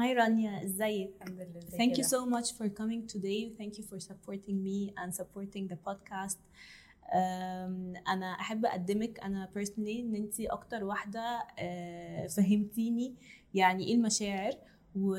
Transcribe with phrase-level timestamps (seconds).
[0.00, 3.50] Hi Rania, ازيك؟ الحمد لله ازيك Thank you يا so much for coming today.
[3.58, 6.38] Thank you for supporting me and supporting the podcast.
[7.12, 13.14] Um, أنا أحب أقدمك أنا personally إن أنت أكتر واحدة uh, فهمتيني
[13.54, 14.52] يعني إيه المشاعر
[14.94, 15.16] و...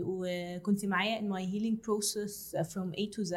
[0.00, 3.34] وكنت معايا in my healing process from A to Z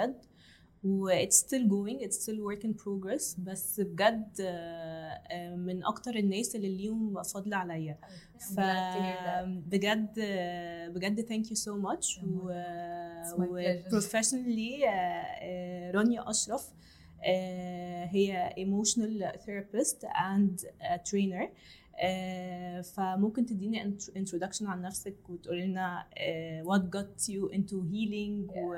[0.85, 6.15] و it's still going it's still work in progress بس بجد uh, uh, من أكتر
[6.17, 7.99] الناس اللي ليهم فضل عليا.
[8.57, 10.09] فبجد
[10.95, 12.25] بجد thank you so much Yeah,
[13.39, 13.63] و,
[14.01, 16.69] professionally آه، آه، رانيا أشرف
[17.25, 20.67] آه، هي emotional therapist and
[21.11, 21.49] trainer
[22.01, 28.57] آه، فممكن تديني int- introduction عن نفسك وتقولي لنا آه، what got you into healing
[28.57, 28.75] و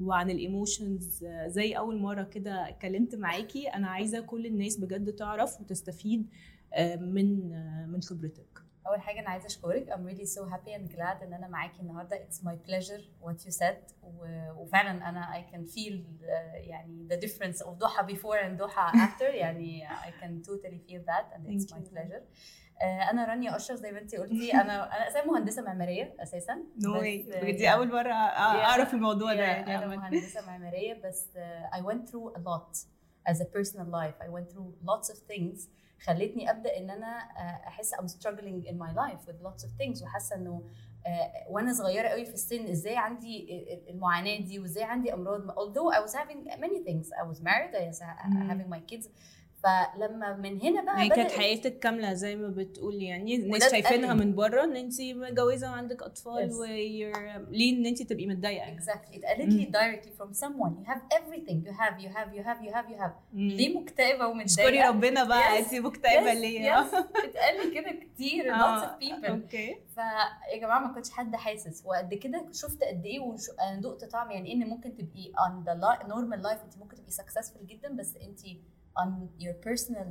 [0.00, 6.28] وعن الإيموشنز زي أول مرة كده اتكلمت معاكي أنا عايزة كل الناس بجد تعرف وتستفيد
[6.74, 8.64] آه، من آه، من خبرتك.
[8.86, 9.90] أول حاجة أنا عايزة أشكرك.
[9.90, 12.16] I'm really so happy and glad إن أنا معاكي النهارده.
[12.16, 13.92] It's my pleasure what you said.
[14.02, 14.26] و...
[14.56, 15.92] وفعلا أنا I can feel
[16.22, 19.34] uh, يعني the difference of دوحه before and دوحه after.
[19.42, 22.22] يعني I can totally feel that and it's my pleasure.
[22.22, 22.26] آه،
[22.82, 24.52] أنا رانيا أشرف زي ما انت قلتي.
[24.60, 29.78] أنا أنا أساسا مهندسة معمارية أساسا نو آه، دي أول مرة أعرف الموضوع ده يعني
[29.78, 29.86] أنا.
[29.96, 32.78] مهندسة معمارية بس uh, I went through a lot
[33.32, 34.16] as a personal life.
[34.26, 35.68] I went through lots of things
[36.04, 37.06] خلتني أبدأ إن أنا
[37.66, 40.02] أحس I'm struggling in my life with lots of things.
[40.02, 40.62] وحاسة إنه
[41.48, 43.46] وأنا صغيرة قوي في السن إزاي عندي
[43.90, 45.50] المعاناة دي وإزاي عندي أمراض.
[45.50, 47.06] Although I was having many things.
[47.22, 47.74] I was married.
[47.74, 48.48] I was مم.
[48.50, 49.08] having my kids.
[49.64, 54.14] فلما من هنا بقى هي كانت بدأت- حياتك كاملة زي ما بتقولي يعني الناس شايفينها.
[54.14, 56.68] من بره إن انت متجوزة وعندك أطفال Yes.
[57.50, 59.14] ليه إن انت تبقي متضايقة يعني؟ Exactly.
[59.16, 60.84] اتقالت لي directly from someone.
[60.84, 61.58] You have everything.
[61.66, 63.12] You have you have you have you have you have.
[63.32, 63.48] مم.
[63.48, 65.64] ليه مكتئبة ومتضايقة؟ اشكري ربنا بقى Yes.
[65.72, 66.94] انت مكتئبة Yes, ليه؟ Yes.
[67.24, 68.44] اتقال لي كده كتير.
[68.44, 69.30] Lots آه، of people.
[69.30, 69.76] أوكي.
[69.94, 71.82] فيا جماعة ما كنتش حد حاسس.
[71.86, 73.50] وقد كده شفت قد إيه وش...
[73.60, 75.74] أنا دقت طعم يعني إن ممكن تبقي on the
[76.08, 76.62] normal life.
[76.64, 78.40] انت ممكن تبقي successful جدا بس انت
[78.98, 79.08] on
[79.44, 80.08] your personal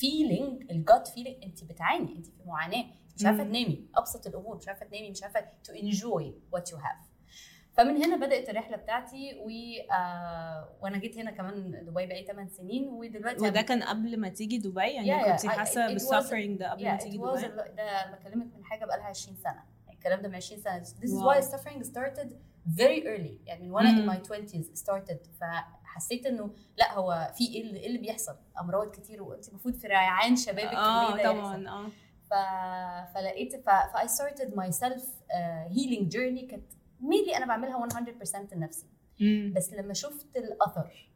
[0.00, 2.84] feeling الجت feeling انت بتعاني انت في معاناة
[3.16, 3.42] مش عارفة.
[3.44, 6.24] تنامي أبسط الأمور مش عارفة تنامي مش عارفة to enjoy
[6.56, 7.12] what you have
[7.76, 9.48] فمن هنا بدأت الرحلة بتاعتي و
[9.92, 14.58] آه وأنا جيت هنا كمان دبي بقالي 8 سنين ودلوقتي وده كان قبل ما تيجي
[14.58, 15.42] دبي يعني Yeah, yeah.
[15.42, 17.46] كنت حاسة بالسفرنج ده قبل ما yeah, تيجي it was دبي
[17.76, 19.62] ده أنا بكلمك من حاجة بقالها 20 سنة
[20.02, 20.82] الكلام ده من 20 سنة.
[20.84, 22.32] This is why suffering started
[22.66, 23.46] very early.
[23.46, 24.10] يعني من وأنا مم.
[24.10, 25.28] in my 20s started.
[25.40, 29.86] فحسيت إنه لا هو في إيه اللي, إيه اللي بيحصل؟ أمراض كتير وانت المفروض في
[29.86, 31.88] ريعان شبابك آه؟ طبعا آه.
[32.30, 32.34] ف...
[33.14, 33.68] فلقيت ف...
[33.68, 36.50] ف I started my self uh, healing journey.
[36.50, 38.86] كانت mainly أنا بعملها 100% لنفسي.
[39.54, 41.10] بس لما شفت الأثر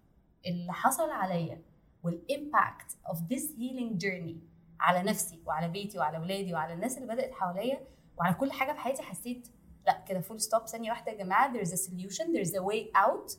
[0.46, 1.62] اللي حصل عليا
[2.02, 4.40] وال impact of this healing journey
[4.80, 7.80] على نفسي وعلى بيتي وعلى اولادي وعلى الناس اللي بدأت حواليا
[8.18, 9.48] وعلى كل حاجة في حياتي حسيت
[9.86, 13.38] لا كده full stop ثانية واحدة يا جماعة there's a solution there's a way out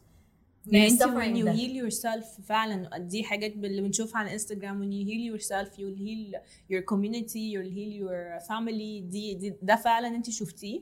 [0.67, 5.09] يعني انت when you heal yourself فعلا دي حاجات اللي بنشوفها على انستغرام when you
[5.09, 6.39] heal yourself you'll heal
[6.71, 9.03] your community you'll heal your family.
[9.03, 10.81] دي, دي ده فعلا انت شفتيه؟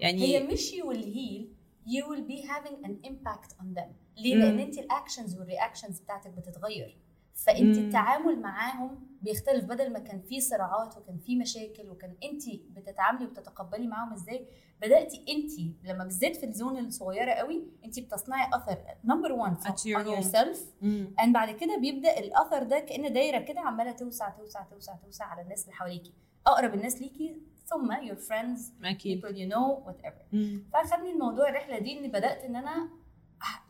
[0.00, 1.46] يعني هي مش you will heal
[1.86, 3.88] you will be having an impact on them.
[4.18, 6.98] ليه؟ لأن انت ال actions وال reactions بتاعتك بتتغير.
[7.34, 7.76] فانت.
[7.78, 13.86] التعامل معاهم بيختلف بدل ما كان في صراعات وكان في مشاكل وكان انت بتتعاملي وبتتقبلي
[13.86, 14.46] معاهم إزاي
[14.82, 15.52] بداتي انت
[15.88, 20.06] لما بالذات في ال zone الصغيرة قوي انت بتصنعي أثر number 1 at your own
[20.06, 20.24] home.
[20.24, 21.14] yourself مم.
[21.20, 25.42] and بعد كده بيبدأ الأثر ده كأن دايرة كده عمالة توسع توسع توسع توسع على
[25.42, 26.12] الناس اللي حواليكي
[26.46, 30.36] أقرب الناس ليكي ثم your friends أكيد people you know whatever.
[30.72, 32.88] فاخدني الموضوع الرحلة دي إني بدأت إن أنا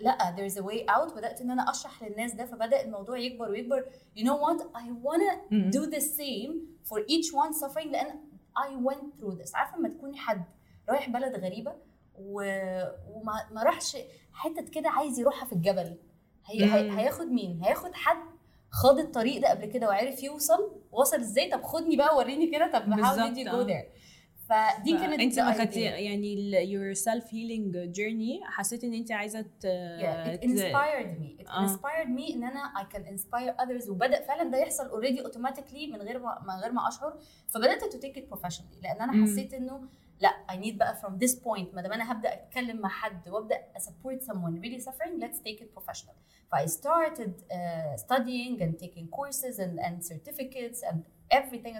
[0.00, 1.16] لا there's a way out.
[1.16, 3.84] بدأت إن أنا أشرح للناس ده فبدأ الموضوع يكبر ويكبر.
[4.16, 4.62] You know what?
[4.62, 5.32] I wanna
[5.70, 6.52] do the same
[6.90, 8.20] for each one suffering لأن
[8.58, 9.54] I went through this.
[9.54, 10.44] عارفة لما تكوني حد
[10.88, 11.74] رايح بلد غريبة
[12.18, 12.42] و...
[13.10, 13.96] وما ما راحش
[14.32, 15.96] حتة كده عايز يروحها في الجبل.
[16.46, 16.64] هي...
[16.64, 16.98] هي...
[16.98, 18.34] هياخد مين؟ هياخد حد
[18.70, 22.70] خاض الطريق ده قبل كده وعرف يوصل؟ وصل إزاي؟ طب خدني بقى وريني كده.
[22.72, 23.66] طب how did you go آه.
[23.66, 23.86] there
[24.48, 29.64] فدي كانت انت كانت يعني your self healing journey حسيت ان انت عايزة ت
[30.44, 35.20] inspired me inspired me ان أنا I can inspire others وبدأ فعلا ده يحصل already
[35.24, 37.18] automatically من غير ما من غير ما أشعر.
[37.48, 39.80] فبدأت to take it professionally لأن أنا حسيت إنه
[40.20, 43.60] لا I need بقى from this point ما دام أنا هبدأ أتكلم مع حد وأبدأ
[43.76, 46.14] ا support someone really suffering let's take it professional
[46.52, 47.40] ف I started
[47.96, 51.02] studying and taking courses and and certificates and
[51.34, 51.76] everything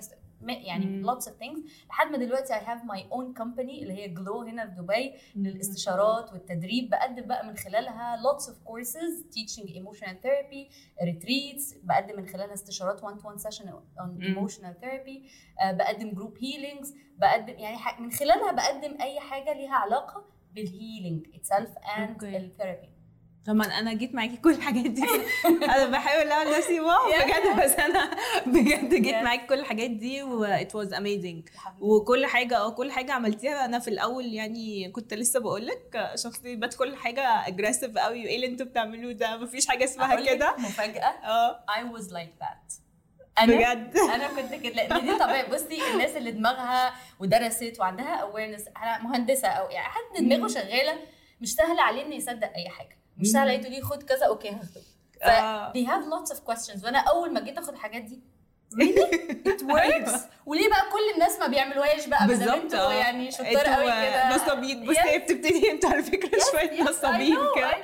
[0.53, 1.59] يعني lots of things.
[1.89, 6.33] لحد ما دلوقتي I have my own company اللي هي جلو هنا في دبي للاستشارات
[6.33, 6.91] والتدريب.
[6.91, 10.71] بقدم بقى من خلالها lots of courses teaching emotional therapy
[11.03, 11.77] retreats.
[11.85, 13.65] بقدم من خلالها استشارات one to one session
[13.99, 15.31] on emotional therapy.
[15.63, 16.89] آه، بقدم group healings.
[17.19, 20.25] بقدم يعني من خلالها بقدم أي حاجة ليها علاقة
[20.55, 22.37] بال healing itself and أوكي.
[22.37, 22.94] ال therapy
[23.47, 25.03] طبعا أنا جيت معاكي كل الحاجات دي.
[25.75, 27.09] أنا بحاول اعمل نفسي wow.
[27.09, 28.11] بجد بس أنا
[28.47, 29.15] بجد جيت.
[29.15, 31.51] معاكي كل الحاجات دي و it was amazing.
[31.81, 33.65] وكل حاجة آه كل حاجة عملتيها.
[33.65, 38.37] أنا في الأول يعني كنت لسه بقول لك شخصيتي بقت كل حاجة aggressive قوي وايه
[38.37, 40.55] اللي أنتوا بتعملوه ده؟ مفيش حاجة اسمها كده.
[40.59, 41.09] مفاجأة.
[41.09, 41.65] آه.
[41.69, 42.75] I was like that.
[43.39, 43.97] أنا بجد.
[44.15, 44.75] أنا كنت كده.
[44.87, 50.25] لأن دي طبيعي بصي الناس اللي دماغها ودرست وعندها awareness أنا مهندسة أو يعني حد
[50.25, 50.49] دماغه.
[50.49, 50.95] شغالة
[51.41, 53.04] مش سهل عليه إنه يصدق أي حاجة.
[53.19, 54.81] مش سهل تقول لي خد كذا؟ أوكي هاخده
[55.21, 55.73] ف آه.
[55.73, 56.85] they have lots of questions.
[56.85, 58.21] وأنا أول ما جيت آخد الحاجات دي
[58.75, 59.79] works.
[59.81, 60.21] أيوة.
[60.47, 62.93] وليه بقى كل الناس ما بيعملوهاش بقى؟ بالظبط آه.
[62.93, 64.35] يعني شطار قوي كده.
[64.37, 64.95] نصابين.
[64.95, 65.07] Yes.
[65.07, 67.77] هي بتبتدي أنتوا على فكرة شوية نصابين كده.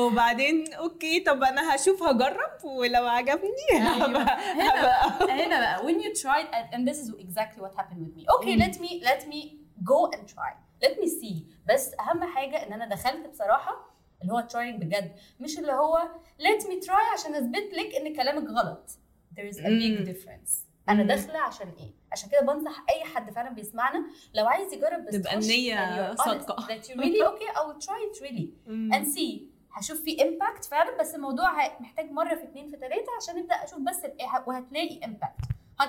[0.00, 3.86] وبعدين أوكي طب أنا هشوف هجرب ولو عجبني أيوة.
[4.04, 4.80] هبقى هنا
[5.16, 5.78] هبقى هنا بقى.
[5.82, 6.40] When you try
[6.74, 8.24] and- this is exactly what happened with me.
[8.38, 9.40] Okay let me let me
[9.84, 10.52] go and try.
[10.82, 11.34] Let me see.
[11.68, 15.12] بس أهم حاجة إن أنا دخلت بصراحة اللي هو trying بجد.
[15.40, 15.98] مش اللي هو
[16.40, 18.90] let me try عشان اثبت لك إن كلامك غلط.
[19.36, 20.52] There is a big difference.
[20.88, 21.02] أنا.
[21.02, 24.04] داخلة عشان إيه؟ عشان كده بنصح أي حد فعلا بيسمعنا.
[24.34, 26.66] لو عايز يجرب بس تبقى honest صادقة.
[26.66, 28.48] that you really okay I will try it really.
[28.94, 29.42] and see
[29.72, 33.78] هشوف في impact فعلا بس الموضوع محتاج مرة في اتنين في تلاتة عشان ابدا أشوف
[33.78, 35.34] بس الإيه- وهتلاقي impact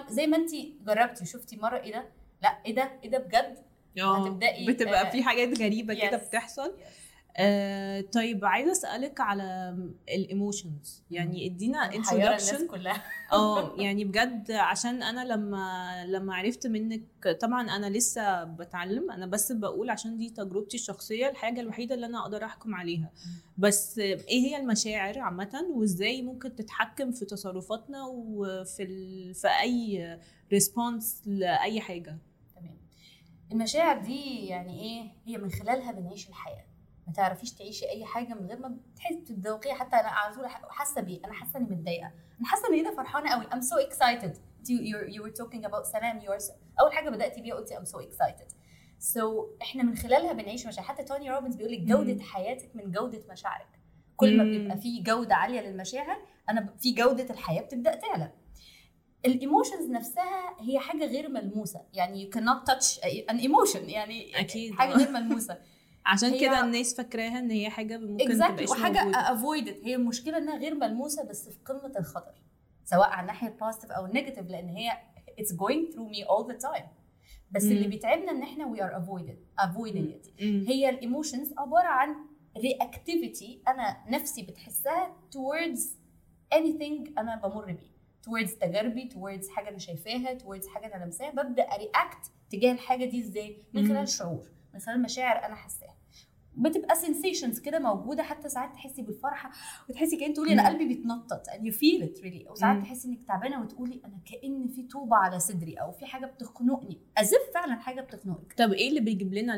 [0.10, 0.50] زي ما انت
[0.86, 2.06] جربتي وشفتي مرة إيه ده؟
[2.42, 3.58] لا إيه ده؟ إيه ده بجد؟
[4.02, 6.18] آه هتبدأي، بتبقى آه، في حاجات غريبة كده
[6.70, 6.84] yes.
[7.38, 9.78] آه طيب عايزة أسألك على
[10.10, 13.04] ال emotions يعني ادينا introduction كلها.
[13.34, 17.02] آه يعني بجد عشان أنا لما لما عرفت منك
[17.42, 22.20] طبعا أنا لسه بتعلم أنا بس بقول عشان دي تجربتي الشخصية الحاجة الوحيدة اللي أنا
[22.20, 23.12] أقدر أحكم عليها.
[23.58, 29.34] بس إيه هي المشاعر عامة؟ وإزاي ممكن تتحكم في تصرفاتنا وفي ال...
[29.36, 30.20] في أي
[30.52, 32.18] response لأي حاجة؟
[32.56, 32.78] تمام.
[33.52, 36.69] المشاعر دي يعني إيه؟ هي من خلالها بنعيش الحياة.
[37.10, 41.02] ما تعرفيش تعيشي أي حاجة من غير ما بتحسي تتذوقيها حتى أنا على طول حاسة
[41.02, 42.12] بيه أنا حاسة إني متضايقة.
[42.40, 44.38] أنا حاسة إني ده فرحانة قوي I'm so excited.
[44.70, 46.52] You, you, were talking about سلام you are so...
[46.82, 48.54] أول حاجة بدأتي بيها قلتي I'm so excited.
[49.14, 49.22] So
[49.62, 50.88] إحنا من خلالها بنعيش مشاعر.
[50.88, 52.24] حتى توني روبنز بيقول لك جودة.
[52.24, 53.80] حياتك من جودة مشاعرك.
[54.16, 54.44] كل ما.
[54.44, 56.18] بيبقى في جودة عالية للمشاعر
[56.50, 58.32] أنا في جودة الحياة بتبدأ تعلى.
[59.26, 61.82] ال emotions نفسها هي حاجة غير ملموسة.
[61.94, 63.00] يعني you cannot touch
[63.32, 63.82] an emotion.
[63.82, 64.74] يعني أكيد.
[64.74, 65.58] حاجة غير ملموسة.
[66.14, 68.48] عشان كده الناس فاكراها إن هي حاجة ممكن exactly.
[68.48, 69.86] تبقاش وحاجة avoided.
[69.86, 72.34] هي المشكلة إنها غير ملموسة بس في قمة الخطر.
[72.86, 74.92] سواء على الناحية ال positive أو ال negative لأن هي
[75.42, 76.86] it's going through me all the time.
[77.52, 77.72] بس مم.
[77.72, 80.44] اللي بيتعبنا إن إحنا are avoided avoiding it.
[80.44, 80.66] مم.
[80.68, 82.16] هي ال emotions عبارة عن
[82.58, 85.80] reactivity أنا نفسي بتحسها towards
[86.56, 87.90] anything أنا بمر بيه.
[88.30, 93.22] towards تجاربي towards حاجة أنا شايفاها towards حاجة أنا لمساها ببدأ ارياكت تجاه الحاجة دي
[93.22, 93.88] إزاي؟ من.
[93.88, 95.96] خلال شعور من خلال مشاعر أنا حاساها.
[96.60, 99.52] بتبقى sensations كده موجودة حتى ساعات تحسي بالفرحة
[99.90, 100.68] وتحسي كأن تقولي أنا.
[100.68, 102.48] قلبي بيتنطط and you feel it really.
[102.50, 102.84] أو ساعات مم.
[102.84, 106.98] تحسي إنك تعبانة وتقولي أنا كأن في طوبة على صدري أو في حاجة بتخنقني.
[107.18, 108.54] ازف فعلا حاجة بتخنقك.
[108.58, 109.56] طب إيه اللي بيجيب لنا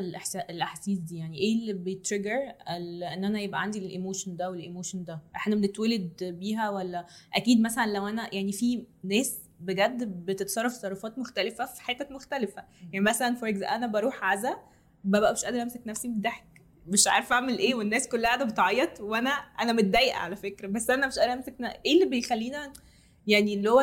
[0.50, 2.38] الأحاسيس دي؟ يعني إيه اللي بي trigger
[2.68, 7.60] إن أنا يبقى عندي ال emotion ده وال emotion ده؟ إحنا بنتولد بيها ولا أكيد
[7.60, 12.64] مثلا لو أنا يعني في ناس بجد بتتصرف تصرفات مختلفة في حتت مختلفة.
[12.92, 14.56] يعني مثلا for أنا بروح عزا
[15.04, 16.44] ببقى مش قادرة أمسك نفسي من الضحك.
[16.88, 20.68] مش عارفة أعمل إيه والناس كلها قاعدة بتعيط وأنا أنا متضايقة على فكرة.
[20.68, 21.54] بس أنا مش قادرة أمسك
[21.86, 22.72] إيه اللي بيخلينا
[23.26, 23.82] يعني اللي هو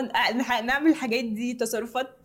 [0.64, 2.18] نعمل الحاجات دي تصرفات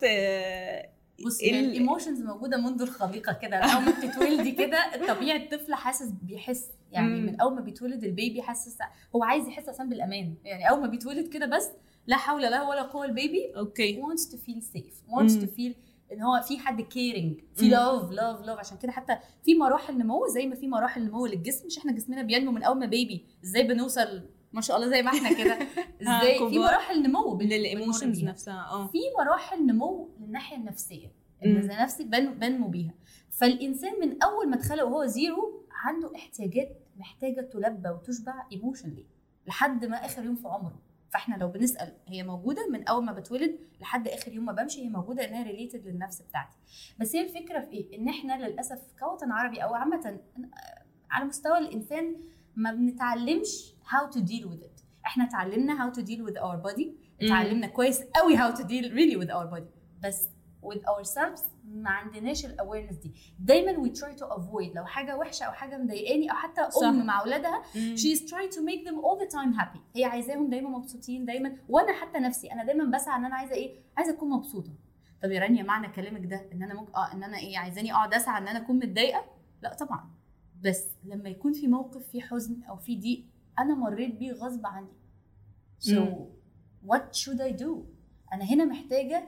[1.25, 3.57] بصي ال- ال emotions موجودة منذ الخليقة كده.
[3.57, 4.77] أول ما بتتولدي كده
[5.07, 6.65] طبيعي الطفل حاسس بيحس.
[6.91, 7.25] يعني مم.
[7.25, 8.77] من أول ما بيتولد ال baby حاسس
[9.15, 10.33] هو عايز يحس أصلا بالأمان.
[10.45, 11.69] يعني أول ما بيتولد كده بس
[12.07, 13.51] لا حول له ولا قوة ال baby.
[13.57, 14.01] أوكي.
[14.01, 15.11] Wants to feel safe.
[15.11, 15.41] Wants مم.
[15.41, 15.73] to feel
[16.15, 17.69] إن هو في حد caring في.
[17.69, 21.65] love love love عشان كده حتى في مراحل نمو زي ما في مراحل نمو للجسم
[21.65, 24.21] مش إحنا جسمنا بينمو من أول ما baby إزاي بنوصل؟
[24.53, 25.57] ما شاء الله زي ما إحنا كده.
[26.01, 26.59] إزاي؟ في.
[26.59, 28.23] مراحل نمو لل emotions.
[28.23, 28.87] نفسها آه.
[28.87, 31.11] في مراحل نمو للناحية النفسية
[31.45, 32.93] النفسي بن بنمو بيها.
[33.31, 39.05] فالإنسان من أول ما اتخلق وهو zero عنده احتياجات محتاجة تلبى وتشبع emotionally
[39.47, 40.79] لحد ما آخر يوم في عمره.
[41.13, 44.89] فاحنا لو بنسأل هي موجودة من أول ما بتولد لحد آخر يوم ما بمشي هي
[44.89, 46.57] موجودة إنها related للنفس بتاعتي.
[46.99, 50.19] بس هي الفكرة في إيه؟ إن إحنا للأسف كوطن عربي أو عامة
[51.11, 52.15] على مستوى الإنسان
[52.55, 54.83] ما بنتعلمش how to deal with it.
[55.05, 56.87] إحنا اتعلمنا how to deal with our body
[57.21, 59.69] اتعلمنا كويس قوي how to deal really with our body.
[60.03, 60.29] بس
[60.63, 63.13] with ourselves ما عندناش ال awareness دي.
[63.39, 64.75] دايما we try to avoid.
[64.75, 66.87] لو حاجة وحشة أو حاجة مضايقاني أو حتى صح.
[66.87, 67.63] ام مع أولادها
[67.95, 69.79] she is trying to make them all the time happy.
[69.95, 71.57] هي عايزاهم دايما مبسوطين دايما.
[71.69, 74.71] وأنا حتى نفسي أنا دايما بسعى إن أنا عايزة إيه؟ عايزة أكون مبسوطة.
[75.23, 78.13] طب يا رانيا معنى كلامك ده إن أنا ممكن آه إن أنا إيه؟ عايزاني أقعد
[78.13, 79.25] أسعى إن أنا أكون متضايقة؟
[79.61, 80.09] لا طبعا.
[80.63, 83.25] بس لما يكون في موقف فيه حزن أو فيه ضيق
[83.59, 84.87] أنا مريت بيه غصب عني.
[85.79, 86.25] so مم.
[86.87, 87.69] what should I do?
[88.33, 89.27] أنا هنا محتاجة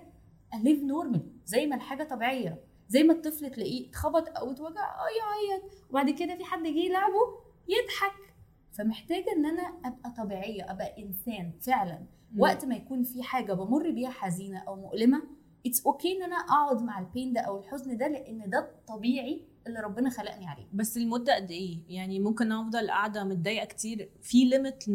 [0.56, 5.64] live normally زي ما الحاجة طبيعية زي ما الطفل تلاقيه اتخبط أو اتوجع آه يعيط
[5.90, 8.34] وبعد كده في حد جه يلعبه يضحك
[8.72, 12.06] فمحتاجة إن أنا أبقى طبيعية أبقى إنسان فعلا.
[12.38, 15.24] وقت ما يكون في حاجة بمر بيها حزينة أو مؤلمة
[15.66, 19.48] It's okay إن أنا أقعد مع ال pain ده أو الحزن ده لأن ده الطبيعي
[19.68, 24.46] اللي ربنا خلقني عليه بس المدة قد إيه؟ يعني ممكن أفضل قاعدة متضايقة كتير في
[24.46, 24.90] limit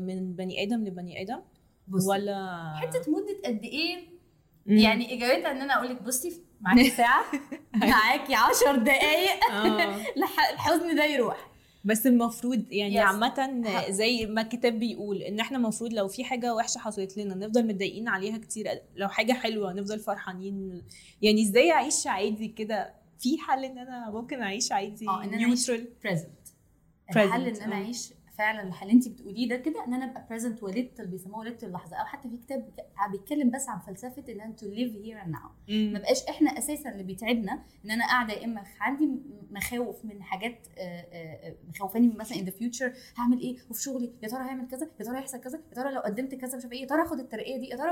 [0.00, 1.40] من بني آدم لبني آدم
[1.88, 4.15] بصي ولا حتة مدة قد إيه.
[4.66, 7.24] يعني إجابتها إن أنا أقول لك بصي معاكي ساعة
[7.74, 9.40] معاكي 10 دقائق.
[10.20, 11.50] لح- الحزن ده يروح.
[11.84, 13.06] بس المفروض يعني Yes.
[13.06, 17.66] عامة زي ما الكتاب بيقول إن إحنا المفروض لو في حاجة وحشة حصلت لنا نفضل
[17.66, 18.66] متضايقين عليها كتير.
[18.96, 20.82] لو حاجة حلوة نفضل فرحانين.
[21.22, 25.36] يعني إزاي أعيش عادي كده؟ في حل إن أنا ممكن أعيش عادي آه إن أنا
[25.36, 26.50] نيوترال Present،
[27.16, 27.82] الحل إن أنا آه.
[27.82, 31.64] أعيش فعلا اللي انت بتقوليه ده كده إن أنا أبقى present ولدت اللي بيسموه ولدت
[31.64, 32.70] اللحظة أو حتى في كتاب
[33.10, 35.70] بيتكلم بس عن فلسفة إن انت to live here and now.
[35.70, 39.08] ما بقاش إحنا أساسا اللي بيتعبنا إن أنا قاعدة يا إما عندي
[39.50, 44.12] مخاوف من حاجات آه، آه، آه، مخوفاني مثلا in the future هعمل إيه؟ وفي شغلي
[44.22, 46.72] يا ترى هعمل كذا؟ يا ترى هيحصل كذا؟ يا ترى لو قدمت كذا مش عارفه
[46.76, 47.90] إيه؟ يا ترى اخد الترقية دي؟ يا ترى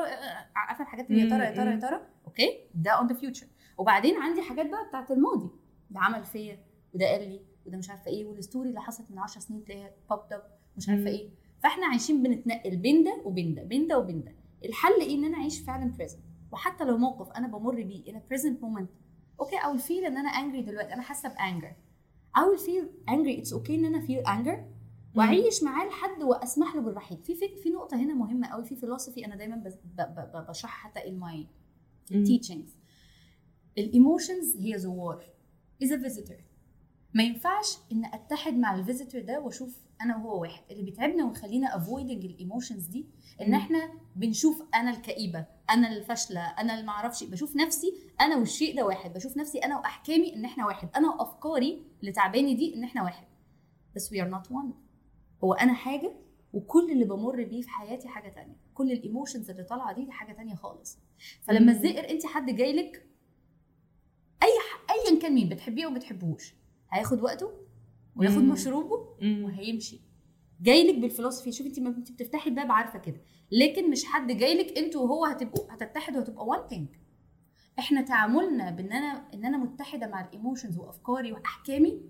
[0.57, 3.47] عارفة الحاجات اللي يا ترى يا ترى يا ترى؟ Okay؟ ده on the future.
[3.79, 5.51] وبعدين عندي حاجات بقى بتاعت الماضي.
[5.91, 6.59] ده عمل فيا
[6.95, 9.90] وده قال لي وده مش عارفة إيه وال story اللي حصلت من 10 سنين تلاقيها
[10.11, 10.43] popped up
[10.76, 11.06] مش عارفة.
[11.11, 11.28] إيه.
[11.62, 14.33] فاحنا عايشين بنتنقل بين ده وبين ده بين ده وبين ده.
[14.64, 16.18] الحل إيه؟ ان أنا اعيش فعلا present.
[16.52, 18.87] وحتى لو موقف أنا بمر بيه a present moment
[19.40, 20.94] okay أو feel ان أنا angry دلوقتي.
[20.94, 21.73] أنا حاسة ب anger
[22.37, 23.44] will feel angry.
[23.44, 24.59] It's okay ان أنا feel anger.
[25.16, 27.18] واعيش معاه لحد واسمح له بالرحيل.
[27.18, 29.73] في في, في نقطة هنا مهمة قوي في philosophy أنا دايما
[30.49, 31.47] بشرحها حتى in my
[32.14, 32.71] teachings.
[33.78, 35.25] ال emotions هي زوار
[35.85, 36.40] is a visitor.
[37.14, 41.76] ما ينفعش إن أتحد مع ال visitor ده وأشوف أنا وهو واحد اللي بيتعبنا ويخلينا
[41.76, 43.06] avoiding ال emotions دي
[43.40, 43.54] إن.
[43.54, 47.25] إحنا بنشوف أنا الكئيبة أنا الفاشلة أنا اللي معرفش.
[47.25, 51.83] بشوف نفسي أنا والشيء ده واحد بشوف نفسي أنا وأحكامي إن إحنا واحد أنا وأفكاري
[52.00, 53.26] اللي تعباني دي إن إحنا واحد
[53.97, 54.73] بس we are not one
[55.44, 56.12] هو أنا حاجة
[56.52, 60.12] وكل اللي بمر بيه في حياتي حاجة تانية كل ال emotions اللي طالعة دي, دي
[60.12, 60.99] حاجة تانية خالص
[61.42, 61.73] فلما.
[61.73, 63.06] الزائر أنت حد جاي لك
[64.42, 66.54] أي ح- ايا كان مين بتحبيه أو بتحبوش
[66.95, 67.51] هياخد وقته
[68.17, 68.39] وياخد.
[68.43, 69.09] مشروبه.
[69.23, 70.01] وهيمشي.
[70.61, 71.52] جاي لك بالفلسفة.
[71.53, 73.21] شوفي انت ما انت بتفتحي الباب عارفة كده.
[73.51, 76.88] لكن مش حد جاي لك أنتوا وهو هتبقوا هتتحدوا هتبقى one thing
[77.79, 82.01] إحنا تعاملنا بان أنا إن أنا متحدة مع ال emotions وأفكاري وأحكامي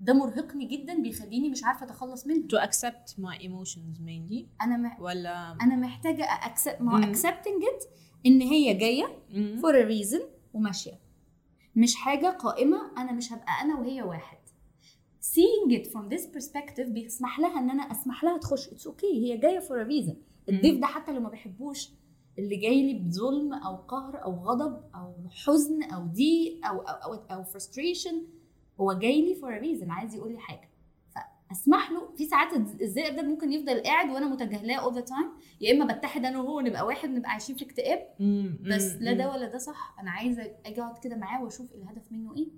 [0.00, 2.48] ده مرهقني جدا بيخليني مش عارفة أتخلص منه.
[2.48, 5.00] To accept my emotions mainly أنا مح...
[5.00, 7.86] ولا أنا محتاجة accept ما accepting it
[8.26, 10.22] إن هي جاية for a reason
[10.54, 11.00] وماشية.
[11.76, 14.38] مش حاجة قائمة أنا مش هبقى أنا وهي واحد.
[15.22, 18.68] Seeing it from this perspective بيسمح لها إن أنا أسمح لها تخش.
[18.68, 19.14] It's okay okay.
[19.14, 20.14] هي جاية a reason.
[20.48, 21.88] الضيف ده حتى لو ما بحبوش
[22.38, 27.20] اللي جاي لي بظلم أو قهر أو غضب أو حزن أو ضيق أو أو أو,
[27.30, 28.14] أو frustration
[28.80, 30.71] هو جاي لي a reason عايز يقول لي حاجة.
[31.52, 35.26] فاسمح له في ساعات الزئر ده ممكن يفضل قاعد وأنا متجاهلاه all the time
[35.60, 38.08] يا إما بتحد أنا وهو نبقى واحد نبقى عايشين في اكتئاب.
[38.70, 38.96] بس.
[39.00, 39.96] لا ده ولا ده صح.
[40.00, 42.48] أنا عايزة أجي أقعد كده معاه وأشوف الهدف منه إيه.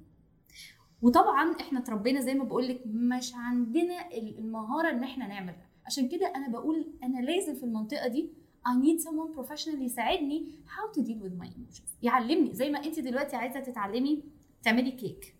[1.02, 4.08] وطبعا إحنا اتربينا زي ما بقول لك مش عندنا
[4.38, 5.52] المهارة إن إحنا نعمل.
[5.52, 8.30] ده عشان كده أنا بقول أنا لازم في المنطقة دي
[8.68, 11.90] I need someone professional يساعدني how to deal with my emotions.
[12.02, 14.22] يعلمني زي ما أنت دلوقتي عايزة تتعلمي
[14.62, 15.36] تعملي كيك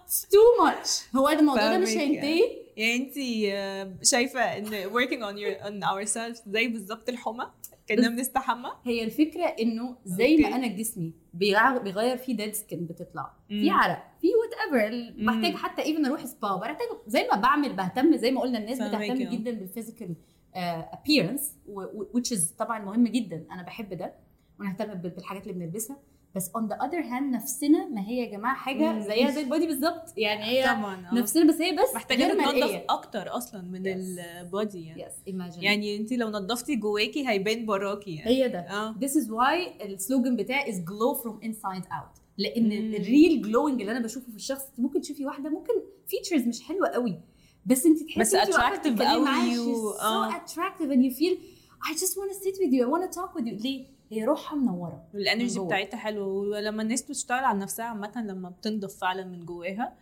[0.08, 1.16] Too much.
[1.16, 2.40] هو الموضوع ده مش هينتهي؟
[2.76, 3.14] يعني انت
[4.06, 7.46] شايفة إن working on your on ourselves زي بالظبط الحمى؟
[7.88, 10.48] كنا بنستحمى؟ هي الفكرة إنه زي ما.
[10.48, 13.32] أنا جسمي بيغ- بيغير فيه dead skin بتطلع.
[13.48, 13.70] في.
[13.70, 18.40] عرق في whatever بحتاج حتى even أروح سبا بحتاج زي ما بعمل بهتم زي ما
[18.40, 19.30] قلنا الناس بتهتم آه.
[19.36, 20.14] جدا بال physical
[20.54, 21.52] appearance
[22.14, 23.46] which is طبعا مهم جدا.
[23.52, 24.14] أنا بحب ده
[24.60, 25.96] ونهتم بال- بالحاجات اللي بنلبسها.
[26.36, 28.98] بس on the other hand نفسنا ما هي يا جماعة حاجة.
[29.00, 32.84] زيها زي ال body بالظبط يعني هي طبعا آه نفسنا بس هي بس محتاجة مرئية.
[32.90, 33.86] أكتر أصلا من Yes.
[34.20, 38.58] ال body يعني yes imagine يعني انت لو نظفتي جواكي هيبان براكي يعني هي ده
[38.58, 42.94] آه This is why ال slogan بتاعي is glow from inside out لأن مم.
[42.94, 45.72] ال real glowing اللي أنا بشوفه في الشخص ممكن تشوفي واحدة ممكن
[46.06, 47.20] features مش حلوة قوي
[47.66, 48.34] بس أنت تحسي بس
[48.78, 49.92] بتتكلمي قوي و-
[50.30, 51.36] attractive and you feel
[51.90, 54.24] I just want to sit with you I want to talk with you ليه؟ هي
[54.24, 55.66] روحها منورة من وال energy جوه.
[55.66, 59.94] بتاعتها حلوة ولما الناس بتشتغل على نفسها عامة لما بتنضف فعلا من جواها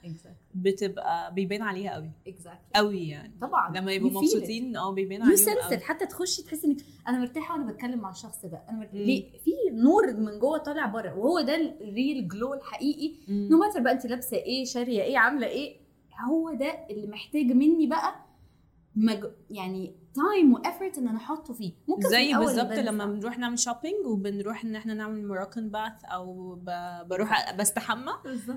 [0.54, 2.10] بتبقى بيبان عليها قوي.
[2.28, 2.76] Exactly.
[2.76, 3.32] قوي يعني.
[3.40, 3.78] طبعا.
[3.78, 4.10] لما يبقوا.
[4.10, 5.78] مبسوطين آه بيبان عليهم قوي.
[5.78, 6.76] حتى تخشي تحسي إنك
[7.08, 8.62] أنا مرتاحة وأنا بتكلم مع الشخص ده.
[8.68, 8.96] أنا مرتاحة.
[8.98, 13.14] ليه؟ في نور من جوه طالع بره وهو ده ال real glow الحقيقي.
[13.28, 15.76] no matter بقى أنت لابسة إيه شارية إيه عاملة إيه
[16.30, 18.25] هو ده اللي محتاج مني بقى
[18.96, 19.24] مج...
[19.50, 22.72] يعني تايم و effort إن أنا أحطه فيه ممكن في زي الأول بالظبط.
[22.72, 26.70] لما بنروح نعمل shopping وبنروح إن إحنا نعمل مراكن bath أو ب...
[27.08, 28.12] بروح بستحمى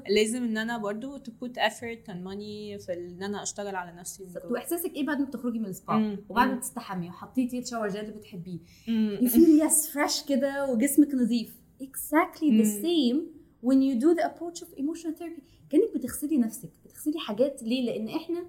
[0.10, 4.28] لازم إن أنا برضو to put effort and money في إن أنا أشتغل على نفسي.
[4.50, 6.18] وإحساسك إيه بعد ما تخرجي من السبا.
[6.30, 6.56] وبعد ما.
[6.56, 8.60] تستحمي وحطيتي ال shower gel اللي بتحبيه
[9.30, 12.82] feel yes fresh كده وجسمك نظيف exactly the مم.
[12.84, 13.18] same
[13.66, 18.08] when you do the approach of emotional therapy كأنك بتغسلي نفسك بتغسلي حاجات ليه لأن
[18.16, 18.46] إحنا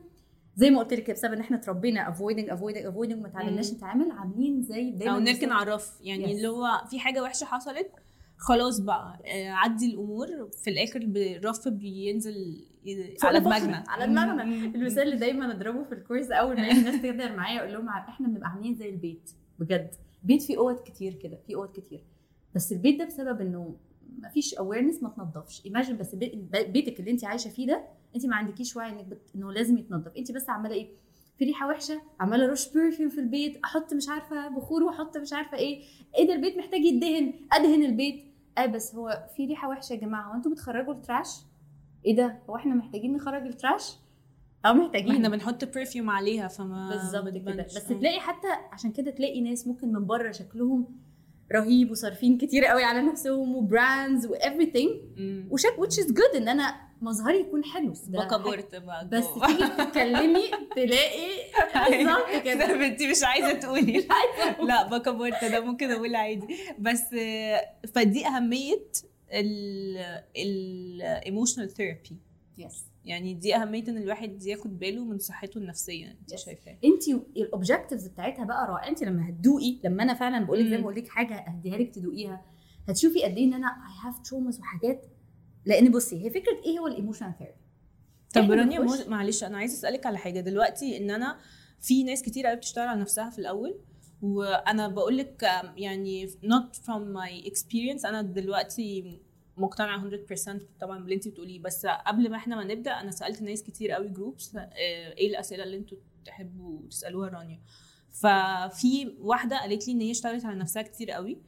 [0.57, 3.77] زي ما قلت لك بسبب إن إحنا اتربينا avoiding avoiding وما اتعلمناش مم.
[3.77, 5.99] نتعامل عاملين زي دايما أو نركن الرف.
[6.01, 6.31] يعني Yes.
[6.31, 7.91] اللي هو في حاجة وحشة حصلت
[8.37, 10.27] خلاص بقى آه، عدي الأمور.
[10.65, 12.65] في الآخر الرف بينزل
[13.23, 14.43] على دماغنا، على دماغنا.
[14.43, 18.49] المثال اللي دايما أضربه في الكورس أول ما الناس تقدر معايا أقول لهم إحنا بنبقى
[18.51, 19.31] عاملين زي البيت.
[19.59, 19.91] بجد.
[20.23, 22.05] بيت فيه أوض كتير كده فيه أوض كتير.
[22.55, 23.77] بس البيت ده بسبب إنه
[24.21, 25.63] ما فيش awareness ما تنضفش.
[25.67, 27.85] imagine بس بي- بيتك اللي انت عايشة فيه ده
[28.17, 29.31] انت ما عندكيش وعي انك بت...
[29.37, 30.13] انه لازم يتنضف.
[30.17, 30.89] انت بس عمالة إيه
[31.39, 35.57] في ريحة وحشة عمالة رش perfume في البيت أحط مش عارفة بخور واحط مش عارفة
[35.59, 35.83] إيه.
[36.19, 38.25] إيه ده البيت محتاج يدهن ادهن البيت.
[38.59, 40.31] آه بس هو في ريحة وحشة يا جماعة.
[40.31, 41.29] هو أنتوا بتخرجوا ال trash؟
[42.07, 43.93] إيه ده؟ هو إحنا محتاجين نخرج ال trash؟
[44.67, 47.63] أو ما محتاجين إحنا بنحط perfume عليها فما بالظبط كده.
[47.63, 47.87] بس.
[47.89, 50.87] تلاقي حتى عشان كده تلاقي ناس ممكن من بره شكلهم
[51.53, 54.91] رهيب وصارفين كتير قوي على نفسهم و brands و everything.
[55.51, 57.93] وشك which is good إن أنا مظهري يكون حلو.
[58.09, 59.09] ده بورت بقى.
[59.09, 59.25] بس.
[59.47, 60.43] تيجي تتكلمي
[60.77, 61.31] تلاقي
[61.91, 62.67] بالظبط كده.
[62.77, 64.07] ده انت مش عايزة تقولي.
[64.63, 66.47] لا بقى بورت ده ممكن أقول عادي.
[66.79, 67.03] بس
[67.95, 68.83] فدي أهمية
[70.37, 72.17] ال emotional therapy
[72.61, 76.07] yes يعني دي أهمية إن الواحد ياخد باله من صحته النفسية.
[76.21, 76.37] انت.
[76.39, 80.67] شايفاه انت ال objectives بتاعتها بقى رائع انت لما هتدوقي لما أنا فعلا بقول لك
[80.67, 80.77] زي.
[80.77, 82.43] ما بقول لك حاجة اهديها لك تدوقيها
[82.89, 85.07] هتشوفي قد إيه إن أنا I have traumas وحاجات.
[85.65, 87.57] لأن بصي هي فكرة إيه هو ال emotional therapy
[88.35, 90.41] طب رانيا معلش أنا عايزة أسألك على حاجة.
[90.41, 91.39] دلوقتي إن أنا
[91.81, 93.79] في ناس كتير قوي بتشتغل على نفسها في الأول
[94.23, 95.43] وأنا بقول لك
[95.77, 99.21] يعني not from my experience أنا دلوقتي
[99.61, 101.61] مقتنعه 100% طبعا باللي انت بتقوليه.
[101.63, 105.77] بس قبل ما إحنا ما نبدأ أنا سألت ناس كتير قوي groups إيه الأسئلة اللي
[105.77, 107.61] أنتوا تحبوا تسألوها رانيا؟
[108.13, 111.39] ففي واحدة قالت لي إن هي اشتغلت على نفسها كتير قوي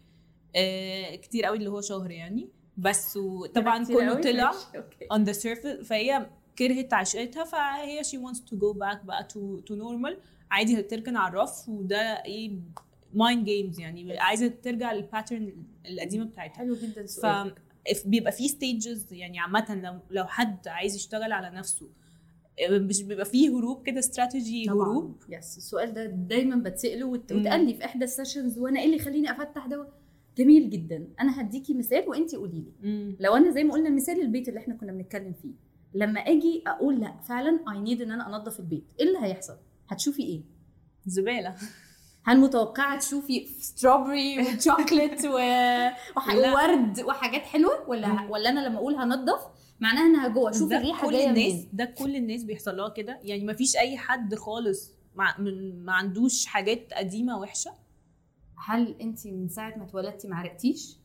[0.56, 2.48] آه، كتير قوي اللي هو شهر يعني.
[2.76, 4.52] بس وطبعا كتير كله؟ طلع
[5.14, 6.26] on the surface فهي
[6.58, 10.16] كرهت عشقتها فهي she wants to go back بقى to, to normal.
[10.50, 12.50] عادي هتركن على الرف وده إيه
[13.14, 14.18] mind games يعني.
[14.18, 16.54] عايزة ترجع للباترن القديمة بتاعتها.
[16.58, 17.71] حلو جدا ف سؤال if
[18.06, 21.88] بيبقى في stages يعني عامة لو لو حد عايز يشتغل على نفسه
[22.70, 27.32] مش بيبقى فيه هروب كده استراتيجي هروب؟ yes السؤال ده دايما بتسأله وت-.
[27.32, 29.88] وتقال لي في إحدى ال sessions وأنا إيه اللي يخليني أفتح ده
[30.38, 31.08] جميل جدا.
[31.20, 33.16] أنا هديكي مثال وانت قولي لي.
[33.20, 35.52] لو أنا زي ما قلنا مثال البيت اللي إحنا كنا بنتكلم فيه.
[35.94, 38.84] لما أجي أقول لأ فعلا I need إن أنا أنظف البيت.
[39.00, 39.56] إيه اللي هيحصل؟
[39.88, 40.42] هتشوفي إيه؟
[41.06, 41.54] زبالة.
[42.24, 45.38] هل متوقعة تشوفي strawberry و chocolate و...
[46.36, 48.26] وورد وحاجات حلوة؟ ولا.
[48.30, 49.40] ولا أنا لما أقول هنضف
[49.80, 50.50] معناها إنها جوه.
[50.50, 53.18] أشوف ده الريحة كل الناس ده كل الناس بيحصل لها كده.
[53.22, 55.34] يعني ما فيش أي حد خالص ما,
[55.74, 57.72] ما عندوش حاجات قديمة وحشة.
[58.66, 60.96] هل انت من ساعة ما اتولدتي ما عرقتيش؟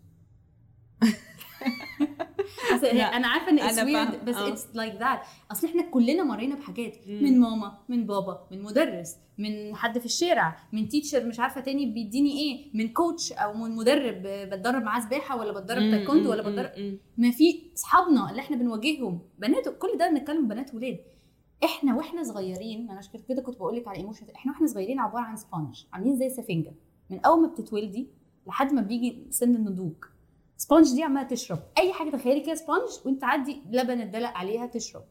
[2.73, 4.25] بس أنا عارفة إن it's weird.
[4.25, 4.35] بس.
[4.35, 5.19] it's like that
[5.51, 6.97] أصل إحنا كلنا مرينا بحاجات.
[7.07, 11.85] من ماما من بابا من مدرس من حد في الشارع من teacher مش عارفة تاني
[11.85, 16.97] بيديني إيه من coach أو من مدرب بتدرب معاه سباحة ولا بتدرب تايكوندو ولا بتدرب
[17.17, 20.99] ما في أصحابنا اللي إحنا بنواجههم بنات كل ده بنتكلم بنات ولاد.
[21.63, 25.23] إحنا وإحنا صغيرين أنا عشان كده كنت بقول لك على emotion إحنا وإحنا صغيرين عبارة
[25.23, 26.73] عن sponge عاملين زي سفنجة.
[27.09, 28.07] من أول ما بتتولدي
[28.47, 29.93] لحد ما بيجي سن النضوج.
[30.57, 31.59] sponge دي عماله تشرب.
[31.77, 35.03] أي حاجة تخيلي كده sponge وأنت تعدي لبن اتدلق عليها تشرب.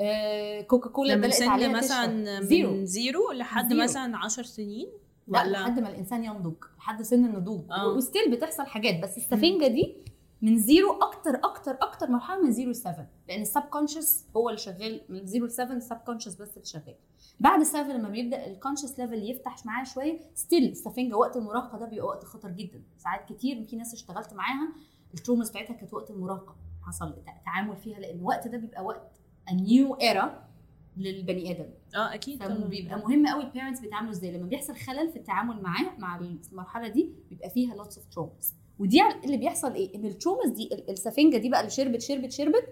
[0.00, 2.42] آه كوكا كولا اتدلقت عليها مثلا تشرب.
[2.48, 3.32] zero من zero.
[3.32, 3.82] لحد zero.
[3.82, 4.88] مثلا 10 سنين؟
[5.28, 7.60] لا ولا؟ لحد ما الإنسان ينضج لحد سن النضوج.
[7.70, 7.88] آه.
[7.88, 9.96] و still بتحصل حاجات بس السفنجة دي
[10.42, 14.60] من zero أكتر أكتر أكتر مرحلة من zero ل 7 لأن ال subconscious هو اللي
[14.60, 16.94] شغال من zero ل 7 ال subconscious بس اللي شغال.
[17.40, 21.86] بعد 7 لما بيبدأ ال conscious level يفتح معاه شوية still السفنجة وقت المراهقة ده
[21.86, 22.82] بيبقى وقت خطر جدا.
[22.98, 24.72] ساعات كتير في ناس اشتغلت معاها
[25.14, 26.56] ال traumas بتاعتها كانت وقت المراهقة.
[26.82, 29.20] حصل تع- تعامل فيها لأن الوقت ده بيبقى وقت
[29.52, 30.48] new era
[30.96, 31.70] للبني آدم.
[31.94, 32.42] آه أكيد.
[32.42, 34.32] فبيبقى مهم قوي ال parents بيتعاملوا إزاي.
[34.38, 36.16] لما بيحصل خلل في التعامل معاه مع
[36.52, 38.46] المرحلة دي بيبقى فيها lots of traumas.
[38.80, 42.32] ودي اللي بيحصل إيه إن ال traumas دي ال- السفنجة دي بقى اللي شربت شربت
[42.32, 42.64] شربت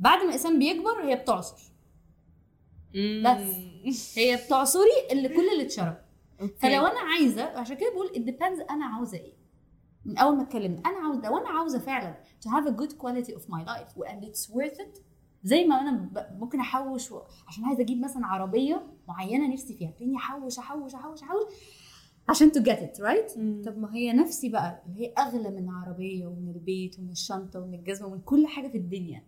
[0.00, 1.72] بعد ما الإنسان بيكبر هي بتعصر.
[3.24, 4.18] بس.
[4.18, 5.96] هي بتعصري اللي كل اللي اتشرب.
[6.58, 9.32] فلو أنا عايزة عشان كده بقول depends أنا عاوزة إيه
[10.04, 12.14] من أول ما اتكلمت أنا عاوزة لو أنا عاوزة فعلا
[12.46, 15.00] to have a good quality of my life and it's worth it
[15.44, 17.08] زي ما أنا ممكن أحوش.
[17.48, 21.42] عشان عايزة أجيب مثلا عربية معينة نفسي فيها تلاقيني أحوش أحوش أحوش أحوش
[22.28, 23.38] عشان get it right?
[23.38, 23.62] مم.
[23.66, 27.74] طب ما هي نفسي بقى اللي هي أغلى من العربية ومن البيت ومن الشنطة ومن
[27.74, 29.22] الجزمة ومن كل حاجة في الدنيا.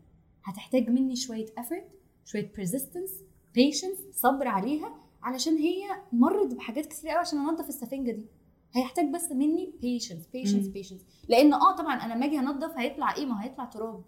[0.45, 1.85] هتحتاج مني شوية effort
[2.25, 3.11] شوية persistence
[3.59, 8.27] patience صبر عليها علشان هي مرت بحاجات كتير قوي عشان انضف السفنجة دي.
[8.73, 10.73] هيحتاج بس مني patience مم.
[10.83, 11.03] patience.
[11.29, 14.03] لأن آه طبعا أنا لما أجي انضف هيطلع إيه؟ ما هيطلع تراب.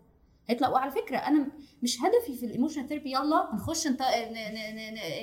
[0.49, 1.49] هيطلع وعلى فكرة أنا
[1.83, 4.01] مش هدفي في ال emotional therapy يلا نخش انت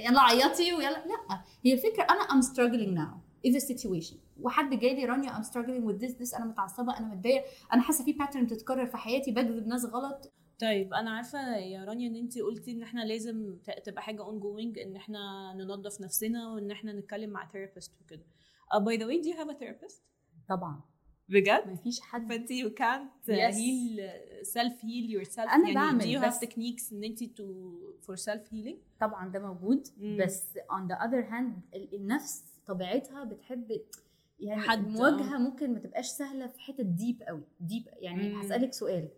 [0.05, 1.41] يلا عيطي ويلا لأ.
[1.65, 3.22] هي الفكرة أنا I'm struggling now.
[3.47, 4.15] Is a situation.
[4.41, 8.05] وحد جاي لي رانيا I'm struggling with this this أنا متعصبة أنا متضايقة أنا حاسة
[8.05, 10.31] في pattern بتتكرر في حياتي بجذب ناس غلط.
[10.61, 14.95] طيب أنا عارفة يا رانيا إن انت قلتي إن إحنا لازم تبقى حاجة ongoing إن
[14.95, 18.23] إحنا ننظف نفسنا وإن إحنا نتكلم مع therapist وكده.
[18.73, 20.01] Uh, by the way do you have a therapist
[20.49, 20.81] طبعا.
[21.29, 22.29] بجد؟ ما فيش حد.
[22.29, 23.55] فانت you can't Yes.
[23.55, 23.99] heal
[24.45, 27.43] self heal yourself أنا يعني بعمل do you have techniques إن انت to
[28.05, 30.17] for self healing طبعا ده موجود مم.
[30.19, 33.81] بس on the other hand ال- النفس طبيعتها بتحب
[34.39, 38.39] يعني حد، المواجهة ممكن ما تبقاش سهلة في حتة deep قوي deep يعني مم.
[38.39, 39.09] هسألك سؤال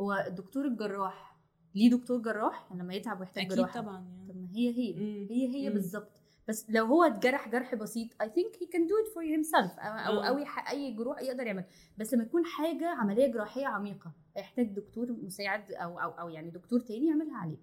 [0.00, 1.36] هو الدكتور الجراح
[1.74, 3.96] ليه دكتور جراح يعني لما يتعب ويحتاج أكيد جراحة طبعا
[4.28, 5.26] طب يعني ما هي هي مم.
[5.30, 5.70] هي هي.
[5.70, 9.78] بالظبط بس لو هو اتجرح جرح بسيط I think he can do it for himself
[9.78, 10.70] أو أو, آه.
[10.70, 11.64] أي جروح يقدر يعمل
[11.98, 16.80] بس لما يكون حاجة عملية جراحية عميقة هيحتاج دكتور مساعد أو أو أو يعني دكتور
[16.80, 17.58] تاني يعملها عليه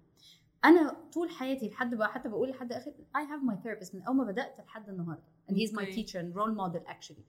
[0.64, 4.16] أنا طول حياتي لحد بقى حتى بقول لحد آخر I have my therapist من أول
[4.16, 5.22] ما بدأت لحد النهارده.
[5.50, 7.22] And he's my teacher and role model actually.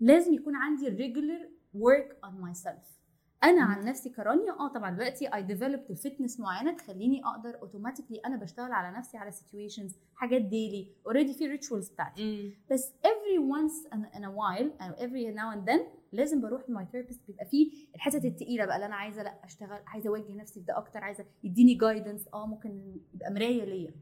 [0.00, 3.00] لازم يكون عندي regular work on myself.
[3.44, 8.36] أنا عن نفسي كرانيا آه طبعا دلوقتي I developed fitness معينة تخليني أقدر automatically أنا
[8.36, 12.22] بشتغل على نفسي على situations حاجات daily already في rituals بتاعتي.
[12.24, 12.52] مم.
[12.70, 15.80] بس every once in, a while every now and then
[16.12, 19.80] لازم بروح ل my therapist بيبقى فيه الحتت التقيلة بقى اللي أنا عايزة لأ أشتغل
[19.86, 23.94] عايزة أوجه نفسي في ده أكتر عايزة يديني guidance آه ممكن يبقى مراية ليا.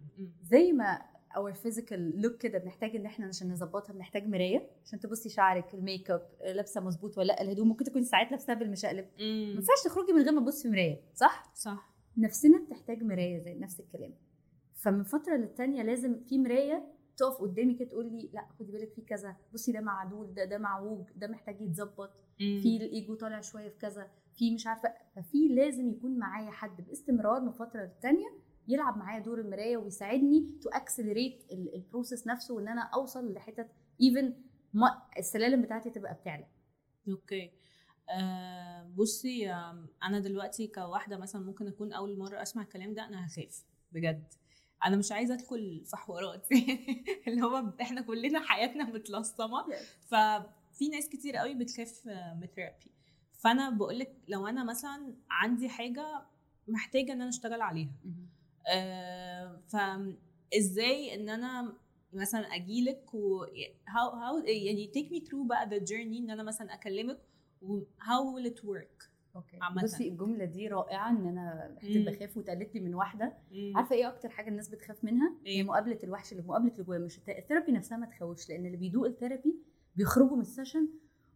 [0.43, 1.03] زي ما
[1.37, 4.71] our physical look كده بنحتاج إن إحنا عشان نظبطها بنحتاج مراية.
[4.85, 8.55] عشان تبصي شعرك ال make up لابسة مظبوط ولا لأ الهدوم ممكن تكون ساعات لابساها
[8.57, 9.07] بالمشقلب.
[9.19, 9.25] ما.
[9.55, 11.91] ينفعش تخرجي من غير ما تبصي في مراية صح؟ صح.
[12.17, 14.15] نفسنا بتحتاج مراية زي نفس الكلام.
[14.75, 16.85] فمن فترة للتانية لازم في مراية
[17.19, 20.59] تقف قدامي كده تقول لي لا خدي بالك في كذا بصي ده معدول ده ده
[20.59, 22.11] معووج ده محتاج يتظبط.
[22.39, 27.41] في الإيجو طالع شوية في كذا في مش عارفة ففي لازم يكون معايا حد باستمرار
[27.41, 28.27] من فترة للتانية
[28.69, 33.69] يلعب معايا دور المراية ويساعدني to accelerate ال process نفسه وإن أنا أوصل لحتت
[34.03, 34.35] even
[35.19, 36.47] السلالم بتاعتي تبقى بتعلى.
[37.09, 37.51] okay.
[38.11, 39.53] آه بصي
[40.03, 44.25] أنا دلوقتي كواحدة مثلا ممكن أكون أول مرة أسمع الكلام ده أنا هخاف بجد.
[44.85, 46.49] أنا مش عايزه ادخل في حوارات.
[47.29, 49.65] اللي هو إحنا كلنا حياتنا متلصمه.
[50.07, 52.91] ففي ناس كتير قوي بتخاف من ال therapy
[53.39, 56.23] فانا بقول لك لو أنا مثلا عندي حاجة
[56.69, 57.93] محتاجة إن أنا أشتغل عليها.
[58.69, 61.73] آه فازاي إن أنا
[62.13, 63.47] مثلا أجيلك و
[63.87, 67.19] how, how يعني take me through بقى the journey إن أنا مثلا أكلمك
[67.63, 69.08] و how will it work.
[69.39, 69.83] okay عامة.
[69.83, 72.05] بصي الجملة دي رائعة إن أنا حتة.
[72.05, 73.73] بخاف واتقالت لي من واحدة مم.
[73.77, 77.01] عارفة إيه أكتر حاجة الناس بتخاف منها إيه؟ هي مقابلة الوحش اللي مقابلة اللي جوايا
[77.01, 79.55] مش ال therapy نفسها ما تخوفش لأن اللي بيدوق ال therapy
[79.97, 80.89] بيخرجوا من ال session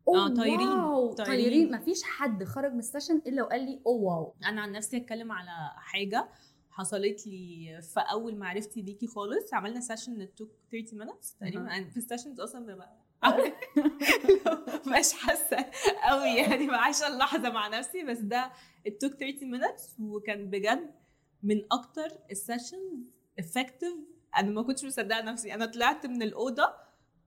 [0.08, 1.72] أوه طايرين، wow طايرين.
[1.76, 5.32] مفيش حد خرج من ال session إلا وقال لي أوه wow أنا عن نفسي اتكلم
[5.32, 6.28] على حاجة
[6.70, 12.01] حصلت لي في أول معرفتي بيكي خالص عملنا session took 30 minutes تقريبا في ال
[12.01, 12.96] sessions أصلا ببقى
[14.98, 15.70] مش حاسة
[16.02, 18.52] قوي يعني بعيش اللحظة مع نفسي بس ده
[18.86, 20.94] ال took 30 minutes وكان بجد
[21.42, 23.92] من أكتر ال sessions effective
[24.38, 26.74] أنا ما كنتش مصدقة نفسي أنا طلعت من الأوضة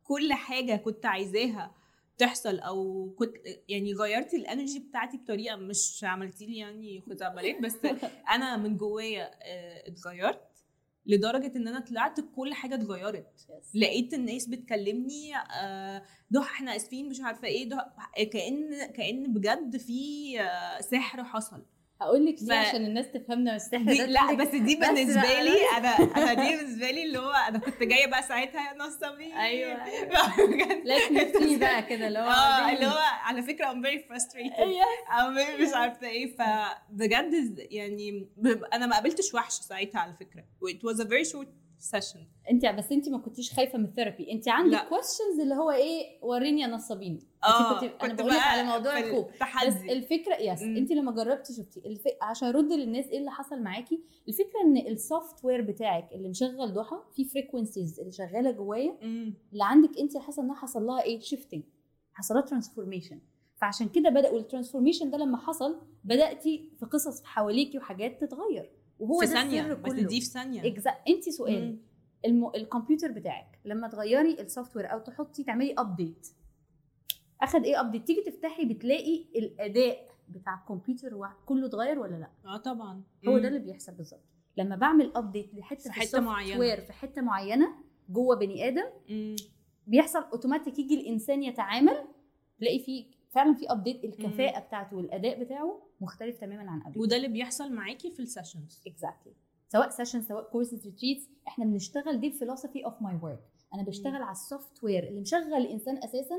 [0.04, 1.76] كل حاجة كنت عايزاها
[2.18, 3.34] تحصل أو كنت
[3.70, 7.78] يعني غيرتي الانرجي بتاعتي بطريقة مش عملتي لي يعني خزعبلات بس
[8.30, 10.55] أنا من جوايا آه، اتغيرت.
[11.08, 13.48] لدرجة إن أنا طلعت كل حاجة اتغيرت.
[13.74, 20.40] لقيت الناس بتكلمني آه، ضحى إحنا آسفين مش عارفة إيه ضحى كأن كأن بجد في
[20.42, 21.66] آه، سحر حصل.
[22.02, 25.58] هقول لك ف- ليه عشان الناس تفهمنا السحر دي ده لا بس دي بالنسبة لي
[25.78, 29.78] أنا أنا دي بالنسبة لي اللي هو أنا كنت جاية بقى ساعتها يا نصابين أيوه
[30.48, 30.82] بجد.
[30.86, 34.60] لا تنسي بقى كده اللي هو آه اللي هو على فكرة I'm very frustrated.
[34.60, 34.86] أيوه.
[35.10, 35.30] أو
[35.62, 38.28] مش عارفة إيه فبجد يعني
[38.74, 40.44] أنا ما قابلتش وحش ساعتها على فكرة.
[40.72, 41.48] It was a very short
[41.92, 42.20] session
[42.52, 44.90] انت بس انت ما كنتيش خايفة من ال therapy انت عندك لا.
[44.90, 49.28] كويستشنز اللي هو إيه وريني يا نصابين آه كنت- بقولك بقى على موضوع الخوف.
[49.68, 50.78] بس الفكرة yes مم.
[50.78, 52.04] انت لما جربتي شفتي الف...
[52.22, 56.96] عشان أرد للناس إيه اللي حصل معاكي الفكرة إن ال software بتاعك اللي مشغل ضحى
[57.16, 58.98] في frequencies اللي شغالة جوايا.
[59.02, 61.64] اللي عندك انت حصل إنها حصل لها إيه shifting
[62.14, 63.20] حصل لها transformation
[63.62, 69.20] فعشان كده بدأ وال transformation ده لما حصل بدأتي في قصص حواليكي وحاجات تتغير وهو
[69.20, 70.28] في السر بس دي في
[70.68, 71.78] exa- انت سؤال.
[72.26, 72.52] الم...
[72.56, 76.28] الكمبيوتر بتاعك لما تغيري ال software أو تحطي تعملي update
[77.42, 83.02] أخد إيه update تيجي تفتحي بتلاقي الأداء بتاع الكمبيوتر كله اتغير ولا لأ آه طبعا
[83.28, 83.40] هو مم.
[83.40, 84.24] ده اللي بيحصل بالظبط
[84.58, 86.60] لما بعمل update لحته في ال soft معينة.
[86.60, 87.76] ware في حتة معينة
[88.10, 89.36] جوه بني آدم مم.
[89.88, 91.98] بيحصل اوتوماتيك يجي الإنسان يتعامل
[92.60, 93.06] تلاقي فيه
[93.36, 97.00] فعلا في update الكفاءة بتاعته والأداء بتاعه مختلف تماما عن قبل.
[97.00, 99.34] وده اللي بيحصل معاكي في ال sessions exactly
[99.70, 103.40] سواء session سواء courses retreats إحنا بنشتغل دي ال philosophy of my work
[103.74, 106.36] أنا بشتغل على ال software اللي مشغل الإنسان أساسا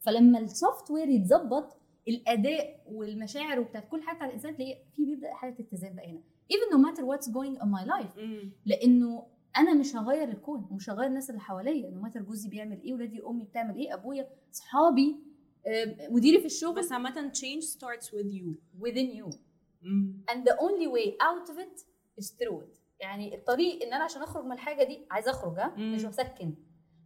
[0.00, 1.76] فلما ال software يتظبط
[2.08, 6.20] الأداء والمشاعر وبتاعت كل حاجة بتاع الإنسان تلاقي في بيبدأ حاله اتزان بقى هنا.
[6.52, 8.18] Even no matter what's going on my life.
[8.66, 9.26] لأنه
[9.58, 11.90] أنا مش هغير الكون ومش هغير الناس اللي حواليا.
[11.90, 15.16] no matter جوزي بيعمل إيه ولادي أمي بتعمل إيه أبويا اصحابي
[16.10, 18.54] مديري في الشغل بس عامة change starts with you.
[18.80, 19.36] within you.
[19.82, 20.24] مم.
[20.30, 21.80] and the only way out of it
[22.22, 22.78] is through it.
[23.00, 25.74] يعني الطريق إن أنا عشان أخرج من الحاجة دي عايزه أخرج ها.
[25.78, 26.54] مش بسكن.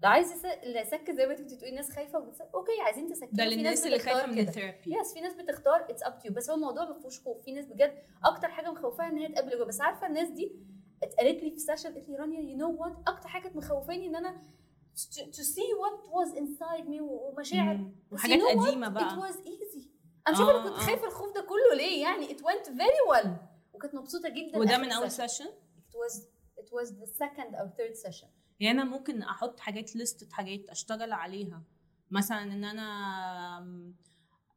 [0.03, 0.33] لو عايز
[0.77, 2.49] اسكن زي ما انت كنت بتقولي الناس خايفة وبتسكن.
[2.55, 3.31] okay عايزين تسكنوا.
[3.33, 4.39] ده في للناس اللي خايفة من.
[4.39, 7.45] ال therapy yes في ناس بتختار it's up to بس هو الموضوع ما فيهوش خوف.
[7.45, 10.53] في ناس بجد أكتر حاجة مخوفاها إن هي تقابل جوه بس عارفة الناس دي
[11.03, 14.17] اتقالت لي في session قالت لي رانيا you know what أكتر حاجة كانت مخوفاني إن
[14.17, 14.43] أنا
[15.37, 17.91] to see what was inside me ومشاعر.
[18.11, 18.67] وحاجات what?
[18.67, 19.89] قديمة it بقى was easy.
[20.29, 20.87] أنا آه، أنا كنت آه.
[20.87, 23.29] خايفة الخوف ده كله ليه؟ يعني it went very well.
[23.73, 25.15] وكانت مبسوطة جدا وده من أول session.
[25.15, 25.45] session
[25.79, 26.19] it was
[26.61, 28.29] it was the second or third session.
[28.61, 31.63] يعني أنا ممكن أحط حاجات لستة حاجات أشتغل عليها.
[32.11, 33.59] مثلا إن أنا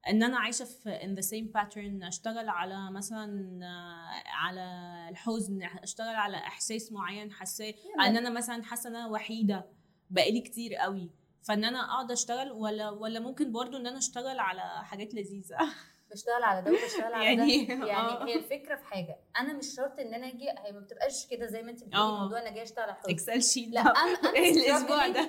[0.10, 4.62] إن أنا عايشة في in the same pattern أشتغل على مثلا آه، على
[5.10, 9.78] الحزن أشتغل على إحساس معين حاساه إن أنا مثلا حاسة إن أنا وحيدة.
[10.10, 11.10] بقالي كتير قوي.
[11.43, 15.58] فان أنا اقعد اشتغل ولا ولا ممكن برضو ان أنا اشتغل على حاجات لذيذة.
[16.12, 17.86] بشتغل على ده وبشتغل على يعني- ده آه.
[17.88, 21.46] يعني هي الفكرة في حاجة أنا مش شرط إن أنا أجي هي ما بتبقاش كده
[21.46, 22.20] زي ما أنت بتقولي آه.
[22.24, 25.08] موضوع أنا جاية أشتغل على excel sheet لا أنا أنا الأسبوع.
[25.08, 25.22] ده.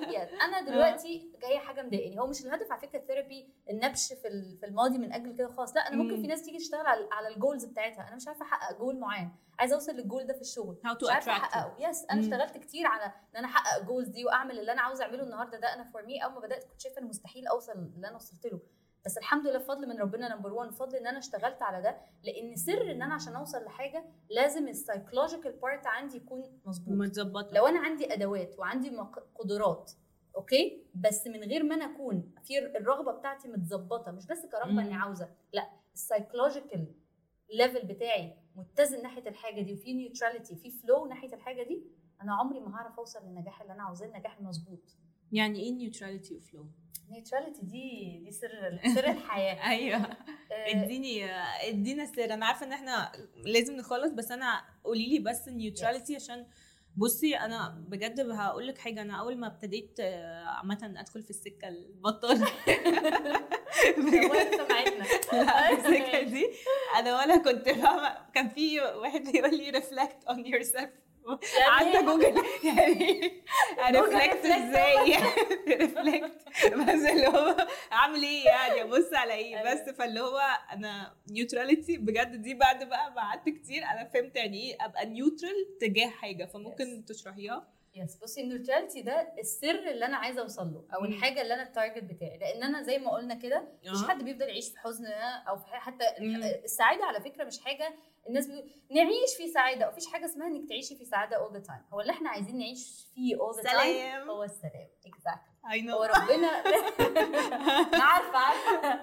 [0.44, 4.66] أنا دلوقتي جاية حاجة مضايقاني هو مش الهدف على فكرة ال therapy النبش في في
[4.66, 6.20] الماضي من أجل كده خالص لا أنا ممكن مم.
[6.22, 9.30] في ناس تيجي تشتغل على على ال goals بتاعتها أنا مش عارفة أحقق جول معين
[9.58, 11.42] عايزة أوصل للجول ده في الشغل how to مش عارفة attract it.
[11.44, 12.20] أحققه yes أنا.
[12.20, 15.74] اشتغلت كتير على إن أنا أحقق goals دي وأعمل اللي أنا عاوزه أعمله النهارده ده
[15.74, 18.60] أنا for me أول ما بدأت كنت شايفة ان مستحيل أوصل اللي أنا وصلت له
[19.08, 22.56] بس الحمد لله بفضل من ربنا number 1 بفضل إن أنا اشتغلت على ده لأن
[22.56, 27.52] سر إن أنا عشان أوصل لحاجة لازم ال psychological part عندي يكون مظبوط.
[27.52, 28.96] لو أنا عندي أدوات وعندي
[29.34, 29.92] قدرات
[30.36, 34.94] okay؟ بس من غير ما أنا أكون في الرغبة بتاعتي متظبطة مش بس كرغبة إني.
[34.94, 36.94] عاوزة لأ ال psychological
[37.54, 41.82] level بتاعي متزن ناحية الحاجة دي وفي neutrality في flow ناحية الحاجة دي
[42.22, 44.96] أنا عمري ما هعرف أوصل للنجاح اللي أنا عاوزاه النجاح المظبوط.
[45.32, 46.66] يعني إيه neutrality و flow
[47.10, 49.54] neutrality دي دي سر سر الحياة.
[49.70, 49.98] أيوه.
[49.98, 51.30] آه، اديني
[51.68, 52.34] ادينا سر.
[52.34, 53.12] أنا عارفة إن إحنا
[53.44, 56.46] لازم نخلص بس أنا قولي لي بس ال neutrality عشان
[56.96, 59.02] بصي أنا بجد هقول لك حاجة.
[59.02, 62.36] أنا أول ما ابتديت آه، عامة أدخل في السكة البطال
[63.98, 65.04] هو سمعتنا.
[65.78, 66.46] السكة دي.
[66.98, 70.90] أنا ولا كنت فاهمه كان في واحد بيقول لي reflect on yourself
[71.68, 73.32] قعدت جوجل يعني
[73.90, 75.16] reflect إزاي؟
[75.68, 76.48] reflect
[76.88, 77.56] بس اللي هو
[77.92, 80.40] اعمل إيه يعني؟ أبص على إيه؟ بس فاللي هو
[80.72, 83.82] أنا neutrality بجد دي بعد بقى ما قعدت كتير.
[83.84, 86.44] أنا فهمت يعني إيه أبقى neutral تجاه حاجة.
[86.44, 91.04] فممكن تشرحيها؟ yes بصي ال neutrality ده السر اللي أنا عايزة أوصل له أو.
[91.04, 92.38] الحاجة اللي أنا ال target بتاعي.
[92.38, 94.08] لأن أنا زي ما قلنا كده مش.
[94.08, 95.06] حد بيفضل يعيش في حزن
[95.48, 96.04] أو في حتى.
[96.64, 97.94] السعادة على فكرة مش حاجة
[98.28, 101.92] الناس بتقول نعيش في سعادة مفيش حاجة اسمها إنك تعيشي في سعادة all the time.
[101.92, 104.30] هو اللي إحنا عايزين نعيش فيه the time سلام.
[104.30, 104.88] هو السلام.
[105.06, 105.70] Exactly.
[105.72, 106.48] I know ربنا
[108.04, 109.00] عارفة عارفة.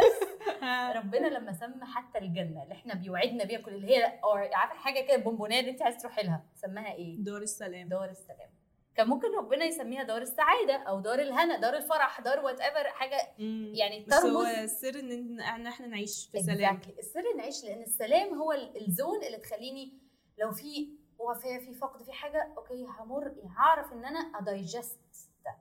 [0.00, 0.28] yes
[0.96, 4.20] ربنا لما سمى حتى الجنة اللي إحنا بيوعدنا بيها كل اللي هي
[4.54, 7.88] عارفة حاجة كده بونبونيه اللي أنت عايز تروحي لها سماها إيه؟ دور السلام.
[7.88, 8.50] دار السلام.
[9.00, 13.16] كان ممكن ربنا يسميها دار السعادة أو دار الهنا دار الفرح دار whatever حاجة.
[13.74, 16.98] يعني بس هو السر إن إن إحنا نعيش في سلام Exactly.
[16.98, 19.98] السر نعيش لأن السلام هو ال- ال zone اللي تخليني
[20.38, 24.98] لو في وفاه في فقد في حاجة okay همر هعرف إن أنا أ digest
[25.44, 25.56] ده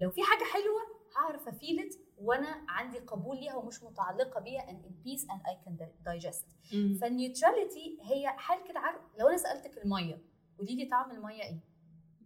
[0.00, 0.80] لو في حاجة حلوة
[1.16, 5.54] هعرف أ feel it وأنا عندي قبول ليها ومش متعلقة بيها in peace and I
[5.68, 5.72] can
[6.08, 6.98] digest مم.
[7.00, 10.18] فال neutrality هي حال كده عارف لو أنا سألتك المية
[10.58, 11.58] قولي لي طعم المية إيه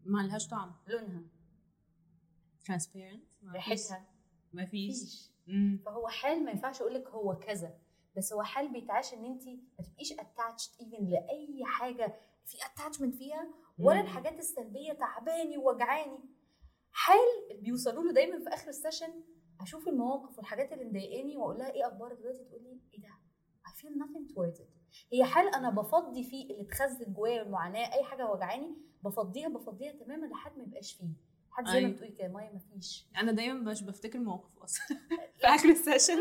[0.08, 0.72] ما لهاش طعم.
[0.86, 1.22] لونها.
[2.64, 4.06] transparent ريحتها.
[4.52, 5.82] مفيش مم.
[5.86, 7.78] فهو حال ما ينفعش أقول لك هو كذا
[8.16, 13.54] بس هو حال بيتعاش إن انت ما تبقيش attached even لأي حاجة في attachment فيها
[13.78, 14.02] ولا مم.
[14.06, 16.18] الحاجات السلبية تعباني ووجعاني.
[16.92, 17.18] حال
[17.62, 19.24] بيوصلوا له دايما في آخر ال session
[19.60, 23.08] أشوف المواقف والحاجات اللي مضايقاني واقول لها إيه أخبارك دلوقتي؟ تقول لي إيه ده؟
[23.78, 24.68] I feel nothing towards it.
[25.12, 30.26] هي حال أنا بفضي فيه اللي اتخزن جوايا المعاناه أي حاجة وجعاني بفضيها بفضيها تماما
[30.26, 31.06] لحد ما يبقاش فيه.
[31.50, 31.90] حد زي ما أيوة.
[31.90, 33.06] بتقولي كده مية مفيش.
[33.16, 34.86] أنا دايما مش بفتكر موقف أصلا.
[35.40, 36.18] في آخر السيشن.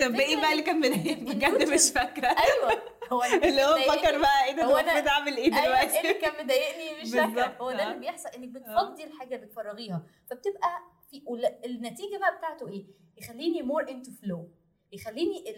[0.00, 2.26] طب إيه بقى اللي كان مضايقك بجد مش فاكرة.
[2.28, 2.82] أيوه.
[3.12, 6.44] هو اللي هو بفكر بقى إيه ده المفروض أعمل إيه أيوه إيه دلوقتي؟ اللي كان
[6.44, 7.56] مضايقني؟ مش فاكرة.
[7.60, 7.88] هو ده آه.
[7.88, 10.06] اللي بيحصل إنك بتفضي الحاجة اللي بتفرغيها.
[10.30, 10.78] فبتبقى
[11.10, 11.22] في
[11.64, 14.48] النتيجة بقى بتاعته إيه؟ يخليني more into flow
[14.94, 15.50] يخليني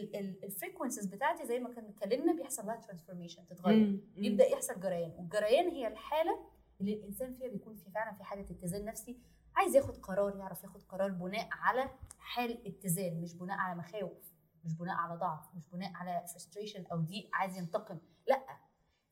[0.44, 4.00] ال frequencies بتاعتي زي ما كنا اتكلمنا بيحصل لها transformation تتغير.
[4.16, 6.38] بيبدا يحصل جريان والجريان هي الحالة
[6.80, 9.18] اللي الإنسان فيها بيكون في فعلا في حالة اتزان نفسي
[9.54, 14.32] عايز ياخد قرار يعرف ياخد قرار بناء على حال اتزان مش بناء على مخاوف
[14.64, 17.98] مش بناء على ضعف مش بناء على frustration أو ضيق عايز ينتقم.
[18.26, 18.46] لأ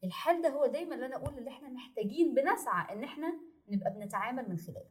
[0.05, 4.49] الحال ده هو دايما اللي أنا أقول اللي إحنا محتاجين بنسعى إن إحنا نبقى بنتعامل
[4.49, 4.91] من خلاله.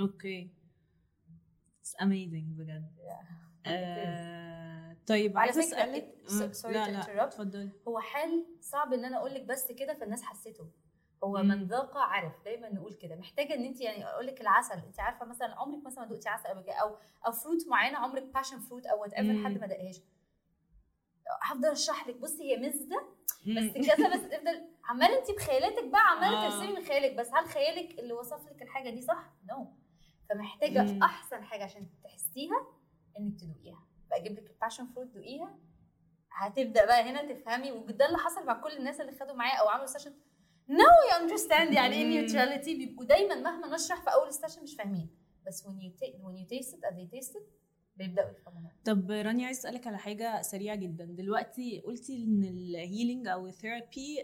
[0.00, 0.50] okay
[1.82, 2.92] It's amazing بجد.
[3.66, 7.30] آه، طيب عايزة اسالك sorry لا لا
[7.88, 10.66] هو حال صعب إن أنا أقول لك بس كده فالناس حسيته
[11.24, 11.42] هو.
[11.42, 15.26] من ذاق عرف دايما نقول كده محتاجة إن أنت يعني أقول لك العسل أنت عارفة
[15.26, 16.96] مثلا عمرك مثلا ما دقتي عسل قبل كده أو
[17.26, 19.44] أو fruit معينة عمرك passion fruit أو whatever.
[19.44, 19.96] حد ما دقهاش
[21.42, 22.56] هفضل أشرح لك بصي هي
[23.46, 23.56] مم.
[23.56, 26.50] بس كذا بس تفضل عمالة أنت بخيالاتك بقى عمالة آه.
[26.50, 29.68] ترسمي من خيالك بس هل خيالك اللي وصف لك الحاجة دي صح؟ no no.
[30.30, 30.98] فمحتاجة.
[31.04, 32.66] أحسن حاجة عشان تحسيها
[33.18, 33.86] إنك تدوقيها.
[34.10, 35.58] بجيب لك ال passion fruit دوقيها
[36.30, 39.86] هتبدأ بقى هنا تفهمي وده اللي حصل مع كل الناس اللي خدوا معايا أو عملوا
[39.86, 40.12] session
[40.68, 42.04] now you understand يعني إيه.
[42.20, 45.10] neutrality بيبقوا دايما مهما نشرح في أول ال session مش فاهمين.
[45.46, 47.42] بس when you ta- when you taste it as they taste it
[47.96, 48.72] بيبدأوا يفهموها.
[48.84, 51.04] طب رانيا عايز أسألك على حاجة سريعة جدا.
[51.04, 54.22] دلوقتي قلتي إن ال healing أو ال therapy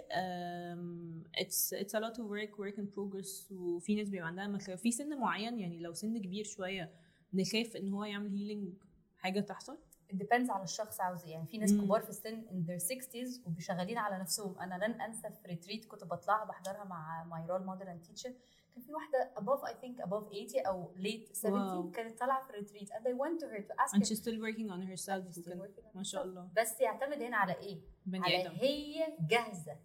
[1.39, 5.19] it's it's a lot of work work in progress وفي ناس بيبقى عندها في سن
[5.19, 6.91] معين يعني لو سن كبير شوية
[7.35, 8.73] نخاف إن هو يعمل healing
[9.19, 9.79] حاجة تحصل
[10.15, 11.85] depends على الشخص عاوز إيه يعني في ناس مم.
[11.85, 16.05] كبار في السن in their 60s وشغالين على نفسهم أنا لن أنسى في retreat كنت
[16.05, 18.31] بطلعها بحضرها مع my role model and teacher
[18.75, 21.95] كان في واحدة above I think above 80 أو late 70 Wow.
[21.97, 24.71] كانت طالعة في retreat and I went to her to ask and she's still working
[24.71, 26.25] on herself still working on ما شاء.
[26.25, 29.77] الله بس يعتمد هنا على إيه؟ بني على آدم هي جاهزة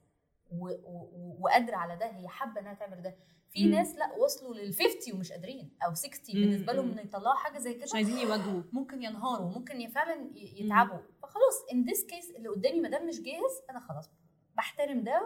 [1.39, 3.16] وقادرة على ده هي حابة إنها تعمل ده
[3.49, 3.72] في مم.
[3.72, 6.41] ناس لأ وصلوا لل 50 ومش قادرين أو 60 مم.
[6.41, 6.91] بالنسبة لهم.
[6.91, 11.84] إنه يطلعوا حاجة زي كده مش عايزين يواجهوا ممكن ينهاروا ممكن فعلا يتعبوا فخلاص in
[11.84, 14.10] this case اللي قدامي ما دام مش جاهز أنا خلاص
[14.56, 15.22] بحترم ده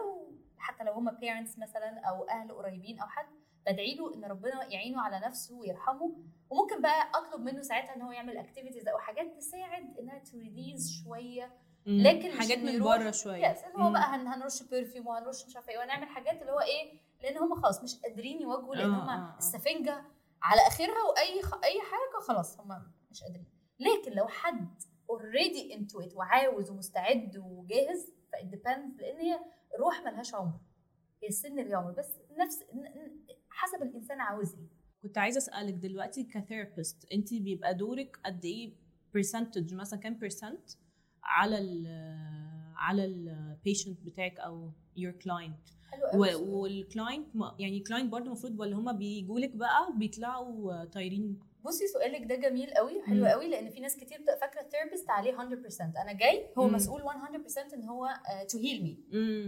[0.56, 3.26] وحتى لو هما parents مثلا أو أهل قريبين أو حد
[3.66, 6.16] بدعي له إن ربنا يعينه على نفسه ويرحمه
[6.50, 11.02] وممكن بقى أطلب منه ساعتها إن هو يعمل activities أو حاجات تساعد إنها ت release
[11.04, 11.52] شوية.
[11.86, 13.46] لكن حاجات من بره شوية.
[13.46, 13.92] yes اللي هو.
[13.92, 17.54] بقى هن هنرش perfume وهنرش مش عارفة إيه وهنعمل حاجات اللي هو إيه لأن هم
[17.54, 19.38] خلاص مش قادرين يواجهوا لأن آه، هم آه، آه.
[19.38, 20.04] السفنجة
[20.42, 21.54] على آخرها وأي خ...
[21.54, 23.46] أي حاجة خلاص هم مش قادرين.
[23.80, 24.68] لكن لو حد
[25.10, 29.40] already into it وعاوز ومستعد وجاهز ف it depends لأن هي
[29.78, 30.60] الروح ملهاش عمر.
[31.22, 32.08] هي السن اللي عمر بس
[32.38, 32.64] نفس
[33.50, 34.68] حسب الإنسان عاوز إيه.
[35.02, 38.72] كنت عايزة أسألك دلوقتي ك therapist انت بيبقى دورك قد إيه
[39.14, 40.70] percentage مثلا كام percent
[41.28, 41.86] على ال
[42.76, 45.58] على ال patient بتاعك أو your client
[46.36, 47.26] وال client
[47.58, 52.70] يعني client برضه المفروض ولا هما بيجوا لك بقى بيطلعوا طايرين؟ بصي سؤالك ده جميل
[52.74, 53.26] قوي حلو.
[53.26, 55.40] قوي لأن في ناس كتير بتبقى فاكرة ال therapist عليه 100%
[56.02, 56.74] أنا جاي هو مم.
[56.74, 58.08] مسؤول 100% إن هو
[58.50, 58.98] to heal me.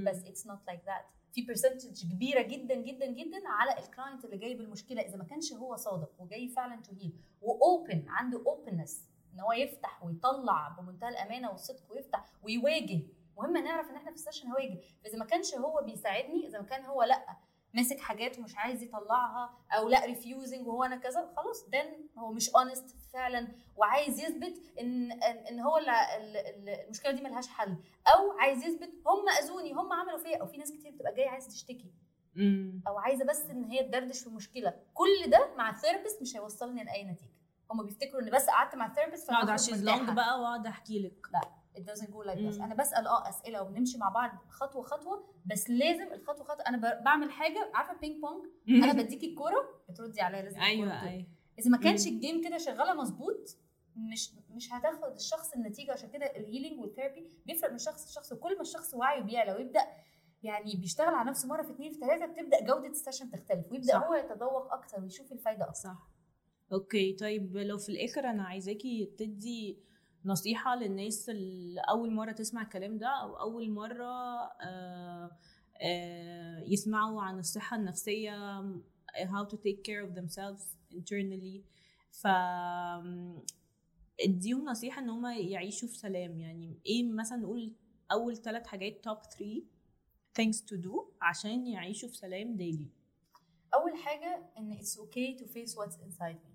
[0.05, 4.37] بس it's not like that في percentage كبيرة جدا جدا جدا على ال client اللي
[4.39, 7.13] جاي بالمشكلة إذا ما كانش هو صادق وجاي فعلا to heal
[7.43, 13.01] و open عنده openness إن هو يفتح ويطلع بمنتهى الأمانة والصدق ويفتح ويواجه.
[13.37, 14.79] مهم نعرف إن إحنا في ال session هواجه.
[15.05, 17.37] فإذا ما كانش هو بيساعدني إذا ما كان هو لأ
[17.75, 22.51] ماسك حاجات ومش عايز يطلعها أو لأ refusing وهو أنا كذا خلاص then هو مش
[22.55, 27.77] honest فعلا وعايز يثبت إن إن إن هو ال- ال- ال- المشكلة دي ملهاش حل.
[28.15, 31.49] أو عايز يثبت هم أذوني هم عملوا فيا أو في ناس كتير بتبقى جاية عايزة
[31.49, 31.91] تشتكي.
[32.89, 34.75] أو عايزة بس إن هي تدردش في مشكلة.
[34.95, 37.30] كل ده مع ال therapist مش هيوصلني لأي نتيجة.
[37.71, 41.03] هم بيفتكروا إن بس قعدت مع ال therapist اقعد على فانا الشيزلونج بقى وأقعد أحكي
[41.03, 41.27] لك.
[41.77, 42.63] it doesn't go like this.
[42.63, 46.65] أنا بسأل آه أسئلة وبنمشي مع بعض خطوة خطوة بس لازم الخطوة خطوة.
[46.69, 48.45] أنا بعمل حاجة عارفة بينج بونج
[48.85, 51.03] أنا بديكي الكورة بتردي عليا لازم أيوه.
[51.03, 51.27] أيوه.
[51.59, 52.07] إذا ما كانش.
[52.07, 53.57] ال game كده شغالة مظبوط
[53.97, 55.93] مش مش هتاخد الشخص النتيجة.
[55.93, 58.33] عشان كده ال healing وال therapy بيفرق من شخص لشخص.
[58.33, 59.81] وكل ما الشخص وعيه بيعلى ويبدا
[60.43, 63.93] يعني بيشتغل على نفسه مرة في اثنين في ثلاثة بتبدأ جودة ال session تختلف ويبدأ
[63.93, 64.05] صح.
[64.07, 65.75] هو يتذوق أكتر ويشوف الفايدة أكتر.
[65.81, 66.09] صح.
[66.73, 69.79] okay طيب لو في الآخر أنا عايزاكي تدي
[70.25, 75.31] نصيحة للناس اللي أول مرة تسمع الكلام ده أو أول مرة آه،
[75.83, 78.61] آه، يسمعوا عن الصحة النفسية
[79.19, 81.61] how to take care of themselves internally.
[82.13, 82.27] ف
[84.21, 86.41] اديهم نصيحة إن هم يعيشوا في سلام.
[86.41, 87.75] يعني إيه مثلا نقول
[88.13, 89.63] أول ثلاث حاجات top 3
[90.41, 90.93] things to do
[91.23, 92.87] عشان يعيشوا في سلام daily
[93.75, 96.50] أول حاجة إن it's okay to face what's inside me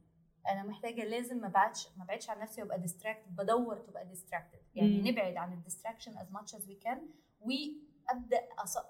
[0.49, 3.29] أنا محتاجة لازم ما بعدش ما بعدش عن نفسي وأبقى distracted.
[3.29, 4.59] بدور تبقى distracted.
[4.75, 5.07] يعني مم.
[5.07, 6.97] نبعد عن الديستراكشن as much as we can.
[7.39, 8.47] وأبدأ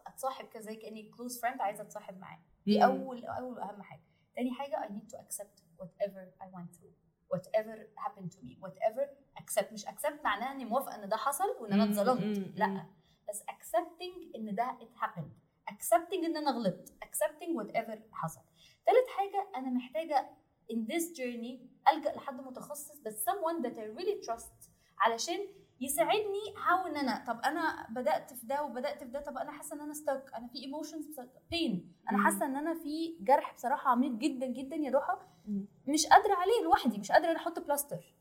[0.07, 2.39] أتصاحب زي كاني close friend عايزة أتصاحب معاه.
[2.65, 2.83] دي.
[2.85, 4.03] اول أول وأهم حاجة.
[4.35, 6.93] تاني حاجة I need to accept whatever I went through.
[7.35, 7.75] Whatever
[8.05, 8.57] happened to me.
[8.65, 9.03] Whatever
[9.41, 12.37] accept مش accept معناها إني موافقة إن ده حصل وإن أنا اتظلمت.
[12.55, 12.85] لأ.
[13.29, 15.31] بس accepting إن ده it happened
[15.71, 16.89] accepting إن أنا غلطت.
[17.05, 18.41] accepting whatever حصل.
[18.85, 20.29] تالت حاجة أنا محتاجة
[20.73, 21.59] in this journey
[21.93, 25.37] ألجأ لحد متخصص بس someone that I really trust علشان
[25.81, 29.75] يساعدني how إن أنا طب أنا بدأت في ده وبدأت في ده طب أنا حاسة
[29.75, 31.19] إن أنا ستك أنا في ايموشنز
[31.51, 32.23] بين أنا.
[32.23, 35.17] حاسة إن أنا في جرح بصراحة عميق جدا جدا يا ضحى.
[35.87, 38.15] مش قادرة عليه لوحدي مش قادرة أحط بلاستر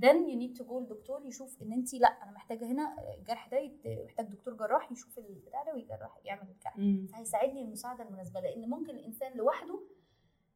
[0.00, 3.70] then you need to go لدكتور يشوف إن انت لأ أنا محتاجة هنا الجرح ده
[4.04, 7.06] محتاج دكتور جراح يشوف البتاع ده ويجرح يعمل الجرح مم.
[7.14, 9.80] هيساعدني المساعدة المناسبة لأن ممكن الإنسان لوحده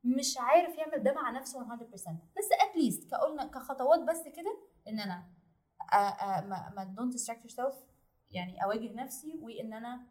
[0.04, 1.82] مش عارف يعمل ده مع نفسه 100%
[2.36, 5.30] بس at least كقلنا كخطوات بس كده إن أنا
[6.48, 7.74] ما ما don't distract yourself
[8.30, 10.06] يعني أواجه نفسي وإن أنا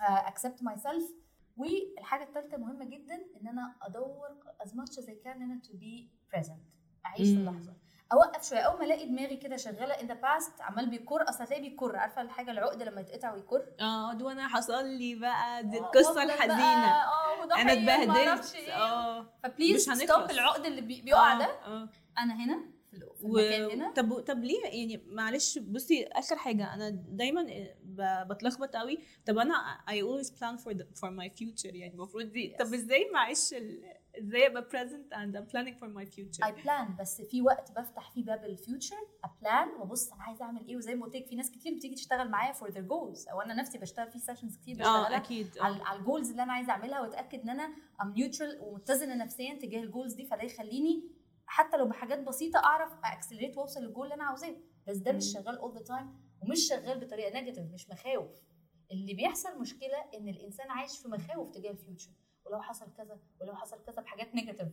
[0.00, 1.10] accept myself
[1.56, 6.08] والحاجة الثالثه مهمة جدا إن أنا أدور much as I can إن أنا to be
[6.36, 6.60] present
[7.06, 7.34] أعيش في.
[7.36, 7.76] اللحظة.
[8.14, 8.58] أوقف شوية.
[8.60, 11.96] أول ما ألاقي دماغي كده شغالة in the past عمال بيكر أصل هتلاقي بيكر.
[11.96, 15.62] عارفة الحاجة العقد لما يتقطع ويكر؟ آه ده أنا حصل لي بقى.
[15.62, 16.88] دي آه، القصة الحزينة.
[17.04, 18.54] آه أنا حقيقي، اتبهدلت.
[18.54, 18.72] إيه.
[18.72, 19.26] آه.
[19.42, 20.30] ف please stop.
[20.30, 21.44] العقد اللي بي- بيقع آه، ده.
[21.44, 21.88] آه.
[22.18, 22.64] أنا هنا
[23.22, 23.38] و...
[23.72, 23.92] هنا.
[23.92, 27.42] طب طب ليه؟ يعني معلش بصي آخر حاجة أنا دايما
[27.84, 28.28] ب...
[28.32, 28.98] بتلخبط قوي.
[29.26, 29.54] طب أنا
[29.90, 31.94] I always plan for the, for my future يعني.
[31.94, 32.58] المفروض دي Yes.
[32.58, 33.82] طب إزاي معيش ال...
[34.18, 36.44] إزاي ابقى present and I'm planning for my future.
[36.46, 40.44] I plan بس في وقت بفتح فيه باب ال future ا plan وابص أنا عايزة
[40.44, 43.28] أعمل إيه وزي ما قلت لك في ناس كتير بتيجي تشتغل معايا for their goals
[43.28, 45.58] أو أنا نفسي بشتغل في sessions كتير آه بشتغلها أكيد.
[45.60, 45.84] على آه.
[45.84, 47.64] على ال goals اللي أنا عايزة أعملها وأتأكد إن أنا
[48.02, 51.10] I'm neutral ومتزنة نفسيا تجاه ال goals دي فده يخليني
[51.46, 54.56] حتى لو بحاجات بسيطة أعرف accelerate وأوصل للجول اللي أنا عاوزاه.
[54.88, 55.24] بس ده مش.
[55.32, 58.30] شغال all the time ومش شغال بطريقة negative مش مخاوف.
[58.92, 62.10] اللي بيحصل مشكلة إن الإنسان عايش في مخاوف تجاه ال future
[62.46, 64.68] ولو حصل كذا ولو حصل كذا بحاجات negative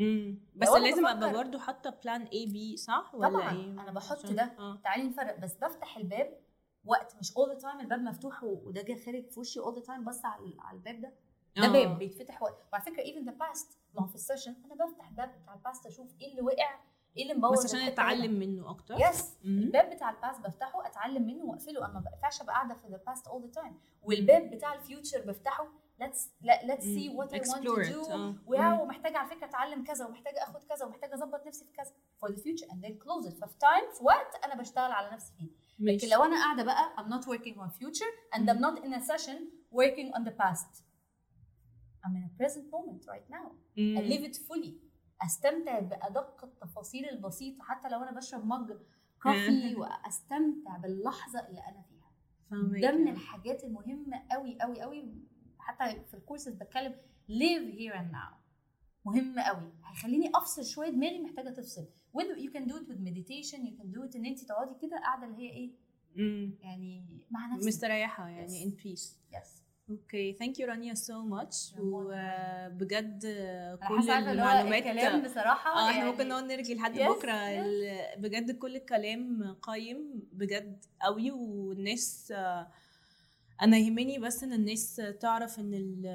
[0.00, 4.18] امم بس لازم أبقى برضو حاطة plan A B صح؟ ولا طبعاً، إيه؟ أنا بحط
[4.24, 4.42] عشان- ده.
[4.58, 4.76] آه.
[4.84, 5.38] تعالي نفرق.
[5.38, 6.38] بس بفتح الباب
[6.84, 10.04] وقت مش all the time الباب مفتوح وده جاي خارج في وشي all the time
[10.04, 10.42] بص على
[10.72, 11.12] الباب ده.
[11.56, 11.68] ده آه.
[11.72, 12.64] باب بيتفتح وقت.
[12.72, 15.60] وعلى فكرة even the past ما هو في ال session أنا بفتح الباب بتاع ال
[15.60, 16.78] past أشوف إيه اللي وقع
[17.16, 18.94] إيه اللي مبوظ بس عشان الحتة هنا؟ اتعلم منه أكتر.
[19.00, 19.58] yes مم.
[19.58, 21.86] الباب بتاع ال past بفتحه أتعلم منه وأقفله.
[21.86, 25.20] أنا ما ينفعش أبقى قاعدة في the past all the time والباب بتاع ال future
[25.20, 25.68] بفتحه
[26.00, 28.10] let's let, let's see what I want to do.
[28.10, 28.34] آه.
[28.46, 28.80] و yeah مم.
[28.80, 31.92] ومحتاجة على فكرة أتعلم كذا ومحتاجة أخد كذا ومحتاجة أظبط نفسي في كذا.
[32.20, 33.34] For the future and then close it.
[33.40, 35.48] ففي time في وقت أنا بشتغل على نفسي فيه.
[35.78, 39.00] لكن لو أنا قاعدة بقى I'm not working on future and I'm not in a
[39.00, 39.38] session
[39.72, 40.82] working on the past.
[42.04, 43.46] I'm in a present moment right now.
[43.76, 44.72] And live it fully.
[45.22, 47.64] أستمتع بأدق التفاصيل البسيطة.
[47.64, 48.72] حتى لو أنا بشرب mug
[49.22, 51.98] coffee وأستمتع باللحظة اللي أنا فيها.
[52.80, 55.14] ده من الحاجات المهمة قوي قوي قوي
[55.68, 56.94] حتى في الكورسز بتكلم
[57.30, 58.34] live here and now.
[59.04, 59.72] مهم قوي.
[59.84, 61.84] هيخليني أفصل شوية دماغي محتاجة تفصل.
[62.16, 64.96] With you can do it with meditation you can do it إن انت تقعدي كده
[64.98, 65.70] قاعدة اللي هي إيه؟
[66.16, 66.58] مم.
[66.62, 67.66] يعني مع نفسك.
[67.68, 69.12] مستريحة يعني in peace.
[69.36, 73.20] yes okay thank you رانيا so much وبجد
[73.88, 77.32] كل المعلومات الكلام بصراحة آه إحنا يعني ممكن نقعد نرغي لحد Yes, بكرة.
[77.32, 78.18] yes.
[78.18, 82.70] بجد كل الكلام قيم بجد قوي والناس آه،
[83.62, 86.06] أنا يهمني بس إن الناس تعرف إن ال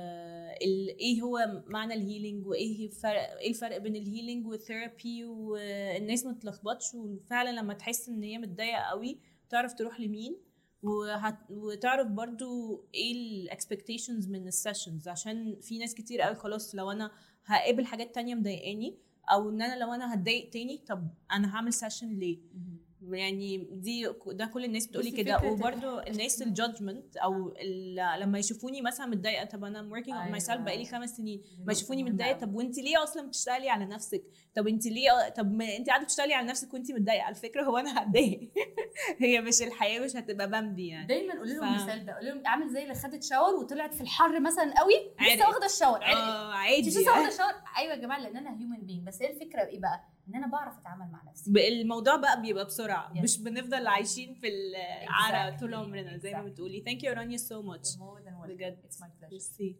[0.63, 5.25] ال إيه هو معنى ال healing وإيه الفرق إيه الفرق بين ال healing وال therapy
[5.25, 9.19] والناس ما تتلخبطش وفعلا لما تحس إن هي متضايقة قوي
[9.49, 10.37] تعرف تروح لمين
[10.83, 11.37] وهت...
[11.49, 16.91] وتعرف برضو إيه ال expectations من ال sessions عشان في ناس كتير قوي خلاص لو
[16.91, 17.11] أنا
[17.45, 18.97] هقابل حاجات تانية مضايقاني
[19.31, 22.37] أو إن أنا لو أنا هتضايق تاني طب أنا هعمل session ليه؟
[23.11, 25.39] يعني دي ده كل الناس بتقولي كده.
[25.51, 27.53] وبرده الناس ال judgment أو
[28.19, 30.39] لما يشوفوني مثلا متضايقة طب أنا working on أيوة.
[30.39, 31.41] myself بقالي خمس سنين.
[31.65, 34.23] ما يشوفوني متضايقة طب وانت ليه أصلا بتشتغلي على نفسك؟
[34.55, 37.23] طب انت ليه طب ما انت قاعدة بتشتغلي على نفسك وانت متضايقة.
[37.23, 38.51] على فكرة هو أنا هتضايق.
[39.21, 41.07] هي مش الحياة مش هتبقى بمبي يعني.
[41.07, 42.13] دايما قولي لهم ف- المثال ده.
[42.13, 44.93] قولي لهم عامل زي اللي خدت shower وطلعت في الحر مثلا قوي.
[45.35, 48.37] لسه واخدة ال shower عرقت آه عادي لسه واخدة ال shower أيوه يا جماعة لأن
[48.37, 51.51] أنا human being بس هي الفكرة؟ بايه بقى؟ إن أنا بعرف أتعامل مع نفسي
[51.81, 53.21] الموضوع بقى بيبقى بسرعة Yes.
[53.23, 55.59] مش بنفضل عايشين في العرق Exactly.
[55.59, 56.45] طول عمرنا زي ما Exactly.
[56.45, 57.89] بتقولي thank you رانيا so much.
[58.47, 59.31] بجد my pleasure.
[59.31, 59.75] ميرسي